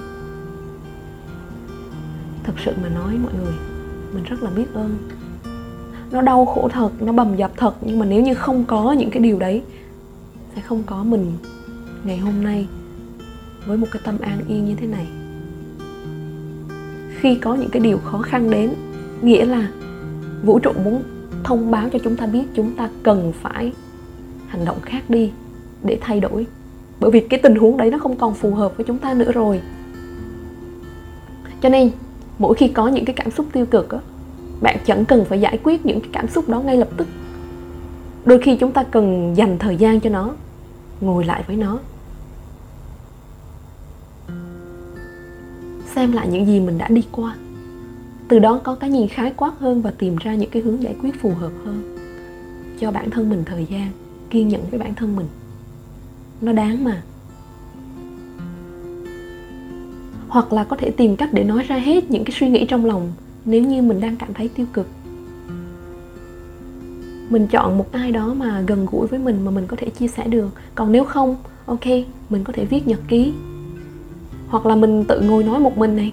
thật 2.45 2.53
sự 2.65 2.73
mà 2.83 2.89
nói 2.89 3.19
mọi 3.23 3.33
người, 3.43 3.55
mình 4.15 4.25
rất 4.25 4.43
là 4.43 4.51
biết 4.51 4.75
ơn 4.75 4.99
nó 6.13 6.21
đau 6.21 6.45
khổ 6.47 6.69
thật, 6.73 6.91
nó 7.01 7.13
bầm 7.13 7.37
dập 7.37 7.51
thật, 7.57 7.75
nhưng 7.81 7.99
mà 7.99 8.07
nếu 8.07 8.23
như 8.23 8.35
không 8.35 8.65
có 8.65 8.93
những 8.93 9.11
cái 9.11 9.23
điều 9.23 9.39
đấy, 9.39 9.63
sẽ 10.57 10.63
không 10.63 10.83
có 10.87 11.05
mình 11.05 11.33
ngày 12.05 12.19
hôm 12.19 12.45
nay 12.45 12.67
với 13.67 13.77
một 13.77 13.87
cái 13.93 14.03
tâm 14.05 14.19
an 14.21 14.39
yên 14.49 14.65
như 14.65 14.75
thế 14.75 14.87
này. 14.87 15.07
Khi 17.21 17.35
có 17.35 17.55
những 17.55 17.71
cái 17.71 17.81
điều 17.81 17.99
khó 17.99 18.19
khăn 18.19 18.51
đến, 18.51 18.71
nghĩa 19.23 19.45
là 19.45 19.69
vũ 20.45 20.59
trụ 20.59 20.73
muốn 20.85 21.03
thông 21.45 21.71
báo 21.71 21.89
cho 21.93 21.99
chúng 22.05 22.17
ta 22.17 22.27
biết 22.27 22.45
chúng 22.55 22.77
ta 22.77 22.89
cần 23.03 23.33
phải 23.43 23.73
hành 24.47 24.65
động 24.65 24.81
khác 24.83 25.11
đi 25.11 25.31
để 25.83 25.99
thay 26.01 26.21
đổi. 26.21 26.47
Bởi 27.01 27.11
vì 27.11 27.21
cái 27.21 27.41
tình 27.43 27.55
huống 27.55 27.77
đấy 27.77 27.91
nó 27.91 27.99
không 27.99 28.17
còn 28.17 28.35
phù 28.35 28.55
hợp 28.55 28.77
với 28.77 28.87
chúng 28.87 28.99
ta 28.99 29.15
nữa 29.15 29.33
rồi. 29.33 29.61
Cho 31.61 31.69
nên, 31.69 31.91
mỗi 32.39 32.55
khi 32.55 32.69
có 32.69 32.89
những 32.89 33.05
cái 33.05 33.15
cảm 33.15 33.31
xúc 33.31 33.47
tiêu 33.53 33.67
cực 33.67 33.91
á 33.91 33.99
bạn 34.63 34.77
chẳng 34.87 35.05
cần 35.05 35.25
phải 35.25 35.41
giải 35.41 35.59
quyết 35.63 35.87
những 35.87 36.01
cái 36.01 36.11
cảm 36.13 36.29
xúc 36.29 36.49
đó 36.49 36.61
ngay 36.61 36.77
lập 36.77 36.89
tức. 36.97 37.09
Đôi 38.25 38.43
khi 38.43 38.57
chúng 38.57 38.73
ta 38.73 38.83
cần 38.83 39.35
dành 39.37 39.59
thời 39.59 39.77
gian 39.77 40.01
cho 40.01 40.11
nó, 40.11 40.35
ngồi 41.01 41.25
lại 41.25 41.45
với 41.47 41.57
nó. 41.57 41.79
Xem 45.95 46.13
lại 46.13 46.29
những 46.29 46.47
gì 46.47 46.61
mình 46.61 46.79
đã 46.79 46.89
đi 46.89 47.03
qua. 47.13 47.37
Từ 48.29 48.39
đó 48.39 48.61
có 48.65 48.75
cái 48.75 48.91
nhìn 48.91 49.09
khái 49.09 49.33
quát 49.37 49.53
hơn 49.59 49.83
và 49.83 49.93
tìm 49.99 50.17
ra 50.17 50.35
những 50.35 50.51
cái 50.51 50.63
hướng 50.63 50.83
giải 50.83 50.95
quyết 51.03 51.21
phù 51.23 51.31
hợp 51.35 51.53
hơn. 51.65 51.97
Cho 52.81 52.91
bản 52.91 53.11
thân 53.11 53.31
mình 53.31 53.43
thời 53.47 53.67
gian, 53.71 53.89
kiên 54.31 54.49
nhẫn 54.49 54.63
với 54.71 54.81
bản 54.81 54.95
thân 54.95 55.17
mình. 55.17 55.27
Nó 56.41 56.53
đáng 56.53 56.85
mà. 56.85 57.03
Hoặc 60.29 60.53
là 60.53 60.65
có 60.65 60.77
thể 60.77 60.91
tìm 60.91 61.17
cách 61.17 61.33
để 61.33 61.45
nói 61.45 61.63
ra 61.63 61.77
hết 61.77 62.11
những 62.11 62.25
cái 62.25 62.37
suy 62.41 62.49
nghĩ 62.49 62.67
trong 62.67 62.85
lòng 62.85 63.13
nếu 63.45 63.63
như 63.65 63.83
mình 63.83 64.01
đang 64.01 64.17
cảm 64.17 64.35
thấy 64.35 64.49
tiêu 64.49 64.67
cực, 64.73 64.89
mình 67.29 67.47
chọn 67.47 67.79
một 67.79 67.93
ai 67.93 68.13
đó 68.13 68.35
mà 68.35 68.61
gần 68.67 68.87
gũi 68.93 69.07
với 69.07 69.19
mình 69.19 69.45
mà 69.45 69.51
mình 69.51 69.67
có 69.67 69.77
thể 69.77 69.91
chia 69.91 70.09
sẻ 70.09 70.27
được. 70.27 70.49
Còn 70.75 70.93
nếu 70.93 71.05
không, 71.05 71.37
ok, 71.67 71.87
mình 72.31 72.45
có 72.45 72.53
thể 72.53 72.65
viết 72.65 72.87
nhật 72.87 73.01
ký, 73.09 73.33
hoặc 74.49 74.67
là 74.67 74.77
mình 74.77 75.05
tự 75.05 75.21
ngồi 75.21 75.45
nói 75.45 75.61
một 75.61 75.79
mình 75.79 75.97
này. 75.97 76.13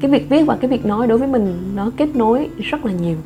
Cái 0.00 0.10
việc 0.10 0.26
viết 0.30 0.42
và 0.46 0.56
cái 0.56 0.70
việc 0.70 0.86
nói 0.86 1.06
đối 1.06 1.18
với 1.18 1.28
mình, 1.28 1.72
nó 1.74 1.90
kết 1.96 2.16
nối 2.16 2.50
rất 2.58 2.84
là 2.84 2.92
nhiều. 2.92 3.16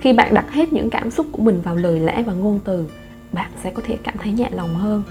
Khi 0.00 0.12
bạn 0.12 0.34
đặt 0.34 0.52
hết 0.52 0.72
những 0.72 0.90
cảm 0.90 1.10
xúc 1.10 1.26
của 1.32 1.42
mình 1.42 1.60
vào 1.60 1.76
lời 1.76 2.00
lẽ 2.00 2.22
và 2.22 2.32
ngôn 2.32 2.60
từ, 2.64 2.86
bạn 3.32 3.50
sẽ 3.62 3.70
có 3.70 3.82
thể 3.86 3.98
cảm 4.02 4.14
thấy 4.18 4.32
nhẹ 4.32 4.50
lòng 4.52 4.74
hơn 4.74 5.02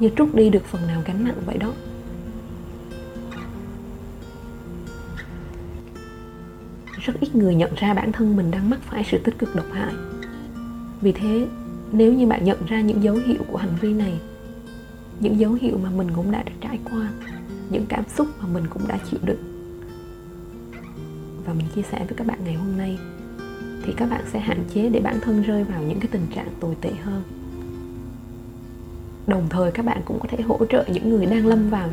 như 0.00 0.10
trút 0.16 0.34
đi 0.34 0.50
được 0.50 0.64
phần 0.64 0.86
nào 0.86 1.02
gánh 1.06 1.24
nặng 1.24 1.42
vậy 1.46 1.58
đó. 1.58 1.72
Rất 7.00 7.20
ít 7.20 7.34
người 7.34 7.54
nhận 7.54 7.74
ra 7.74 7.94
bản 7.94 8.12
thân 8.12 8.36
mình 8.36 8.50
đang 8.50 8.70
mắc 8.70 8.80
phải 8.82 9.04
sự 9.10 9.18
tích 9.18 9.38
cực 9.38 9.56
độc 9.56 9.66
hại. 9.72 9.94
Vì 11.00 11.12
thế, 11.12 11.46
nếu 11.92 12.12
như 12.12 12.26
bạn 12.26 12.44
nhận 12.44 12.66
ra 12.66 12.80
những 12.80 13.02
dấu 13.02 13.14
hiệu 13.14 13.42
của 13.48 13.56
hành 13.56 13.76
vi 13.80 13.92
này, 13.92 14.20
những 15.20 15.38
dấu 15.38 15.52
hiệu 15.52 15.78
mà 15.82 15.90
mình 15.90 16.08
cũng 16.16 16.30
đã 16.30 16.44
trải 16.60 16.78
qua, 16.90 17.10
những 17.70 17.86
cảm 17.88 18.04
xúc 18.16 18.28
mà 18.40 18.46
mình 18.46 18.64
cũng 18.70 18.82
đã 18.88 18.98
chịu 19.10 19.20
đựng, 19.22 19.70
và 21.44 21.52
mình 21.52 21.66
chia 21.74 21.82
sẻ 21.82 21.98
với 21.98 22.16
các 22.16 22.26
bạn 22.26 22.38
ngày 22.44 22.54
hôm 22.54 22.76
nay, 22.78 22.98
thì 23.84 23.92
các 23.96 24.10
bạn 24.10 24.24
sẽ 24.32 24.40
hạn 24.40 24.64
chế 24.74 24.88
để 24.88 25.00
bản 25.00 25.18
thân 25.22 25.42
rơi 25.42 25.64
vào 25.64 25.82
những 25.82 26.00
cái 26.00 26.08
tình 26.12 26.26
trạng 26.34 26.48
tồi 26.60 26.76
tệ 26.80 26.90
hơn 27.04 27.22
đồng 29.30 29.48
thời 29.48 29.72
các 29.72 29.84
bạn 29.84 30.02
cũng 30.04 30.18
có 30.20 30.28
thể 30.28 30.42
hỗ 30.42 30.66
trợ 30.66 30.84
những 30.92 31.10
người 31.10 31.26
đang 31.26 31.46
lâm 31.46 31.70
vào 31.70 31.88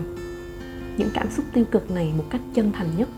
những 0.98 1.10
cảm 1.14 1.32
xúc 1.32 1.46
tiêu 1.54 1.66
cực 1.72 1.92
này 1.92 2.14
một 2.18 2.24
cách 2.30 2.42
chân 2.54 2.72
thành 2.72 2.88
nhất. 2.98 3.10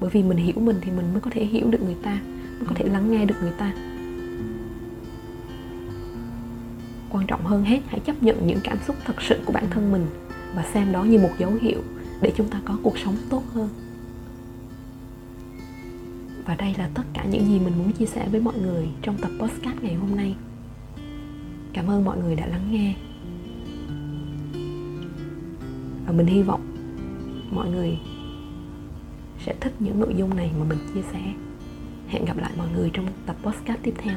Bởi 0.00 0.10
vì 0.10 0.22
mình 0.22 0.38
hiểu 0.38 0.54
mình 0.56 0.76
thì 0.80 0.90
mình 0.90 1.12
mới 1.12 1.20
có 1.20 1.30
thể 1.30 1.44
hiểu 1.44 1.70
được 1.70 1.82
người 1.82 1.96
ta, 2.02 2.20
mới 2.58 2.66
có 2.66 2.74
thể 2.74 2.84
lắng 2.84 3.10
nghe 3.10 3.24
được 3.24 3.34
người 3.40 3.52
ta. 3.58 3.72
Quan 7.10 7.26
trọng 7.26 7.44
hơn 7.44 7.64
hết, 7.64 7.80
hãy 7.86 8.00
chấp 8.00 8.22
nhận 8.22 8.46
những 8.46 8.58
cảm 8.64 8.78
xúc 8.86 8.96
thật 9.04 9.22
sự 9.22 9.38
của 9.46 9.52
bản 9.52 9.64
thân 9.70 9.92
mình 9.92 10.06
và 10.54 10.64
xem 10.74 10.92
đó 10.92 11.04
như 11.04 11.18
một 11.18 11.30
dấu 11.38 11.52
hiệu 11.60 11.78
để 12.20 12.32
chúng 12.36 12.48
ta 12.48 12.60
có 12.64 12.78
cuộc 12.82 12.98
sống 12.98 13.16
tốt 13.30 13.42
hơn. 13.52 13.68
Và 16.46 16.54
đây 16.54 16.74
là 16.78 16.90
tất 16.94 17.02
cả 17.12 17.24
những 17.24 17.46
gì 17.46 17.58
mình 17.58 17.78
muốn 17.78 17.92
chia 17.92 18.06
sẻ 18.06 18.28
với 18.30 18.40
mọi 18.40 18.54
người 18.58 18.88
trong 19.02 19.16
tập 19.18 19.30
podcast 19.40 19.82
ngày 19.82 19.94
hôm 19.94 20.16
nay. 20.16 20.36
Cảm 21.72 21.90
ơn 21.90 22.04
mọi 22.04 22.18
người 22.18 22.36
đã 22.36 22.46
lắng 22.46 22.68
nghe 22.70 22.94
và 26.06 26.12
mình 26.12 26.26
hy 26.26 26.42
vọng 26.42 26.60
mọi 27.50 27.70
người 27.70 27.98
sẽ 29.46 29.54
thích 29.60 29.72
những 29.78 30.00
nội 30.00 30.14
dung 30.16 30.36
này 30.36 30.50
mà 30.58 30.64
mình 30.64 30.78
chia 30.94 31.02
sẻ. 31.12 31.20
Hẹn 32.08 32.24
gặp 32.24 32.36
lại 32.36 32.50
mọi 32.56 32.68
người 32.76 32.90
trong 32.92 33.06
tập 33.26 33.36
podcast 33.42 33.78
tiếp 33.82 33.94
theo. 33.98 34.16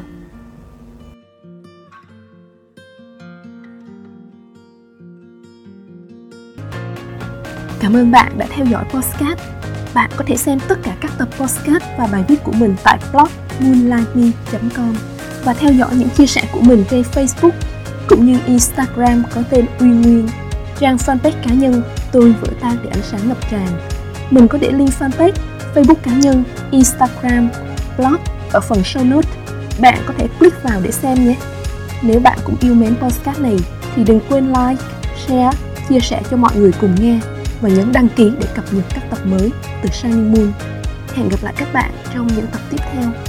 Cảm 7.79 7.93
ơn 7.93 8.11
bạn 8.11 8.37
đã 8.37 8.47
theo 8.49 8.65
dõi 8.65 8.85
podcast. 8.89 9.39
Bạn 9.95 10.09
có 10.17 10.23
thể 10.27 10.37
xem 10.37 10.59
tất 10.67 10.79
cả 10.83 10.97
các 11.01 11.11
tập 11.17 11.29
podcast 11.39 11.83
và 11.97 12.07
bài 12.11 12.23
viết 12.27 12.43
của 12.43 12.51
mình 12.51 12.75
tại 12.83 12.99
blog 13.11 13.27
moonlightme.com 13.59 14.95
và 15.43 15.53
theo 15.53 15.73
dõi 15.73 15.89
những 15.95 16.09
chia 16.09 16.25
sẻ 16.25 16.49
của 16.53 16.61
mình 16.61 16.83
trên 16.89 17.01
Facebook 17.01 17.51
cũng 18.07 18.25
như 18.25 18.39
Instagram 18.45 19.23
có 19.35 19.41
tên 19.49 19.65
Uy 19.79 19.87
Nguyên, 19.87 20.27
trang 20.79 20.97
fanpage 20.97 21.43
cá 21.43 21.53
nhân 21.53 21.83
Tôi 22.11 22.35
vỡ 22.41 22.47
tan 22.61 22.77
để 22.83 22.89
ánh 22.89 23.03
sáng 23.03 23.27
ngập 23.27 23.37
tràn. 23.51 23.67
Mình 24.29 24.47
có 24.47 24.57
để 24.61 24.71
link 24.71 24.89
fanpage, 24.99 25.31
Facebook 25.75 25.95
cá 26.03 26.11
nhân, 26.11 26.43
Instagram, 26.71 27.49
blog 27.97 28.17
ở 28.51 28.61
phần 28.61 28.81
show 28.81 29.09
notes. 29.09 29.31
Bạn 29.79 29.97
có 30.07 30.13
thể 30.17 30.27
click 30.39 30.63
vào 30.63 30.81
để 30.83 30.91
xem 30.91 31.27
nhé. 31.27 31.35
Nếu 32.01 32.19
bạn 32.19 32.39
cũng 32.43 32.55
yêu 32.61 32.73
mến 32.73 32.95
podcast 32.95 33.39
này 33.39 33.57
thì 33.95 34.03
đừng 34.03 34.19
quên 34.29 34.47
like, 34.47 34.83
share, 35.27 35.57
chia 35.89 35.99
sẻ 35.99 36.21
cho 36.31 36.37
mọi 36.37 36.55
người 36.55 36.71
cùng 36.81 36.95
nghe 37.01 37.19
và 37.61 37.69
nhấn 37.69 37.91
đăng 37.91 38.07
ký 38.15 38.31
để 38.39 38.47
cập 38.55 38.73
nhật 38.73 38.85
các 38.89 39.03
tập 39.09 39.19
mới 39.25 39.51
từ 39.83 39.89
Shining 39.89 40.31
Moon. 40.31 40.51
Hẹn 41.15 41.29
gặp 41.29 41.43
lại 41.43 41.53
các 41.57 41.73
bạn 41.73 41.91
trong 42.13 42.27
những 42.27 42.47
tập 42.47 42.61
tiếp 42.69 42.81
theo. 42.93 43.26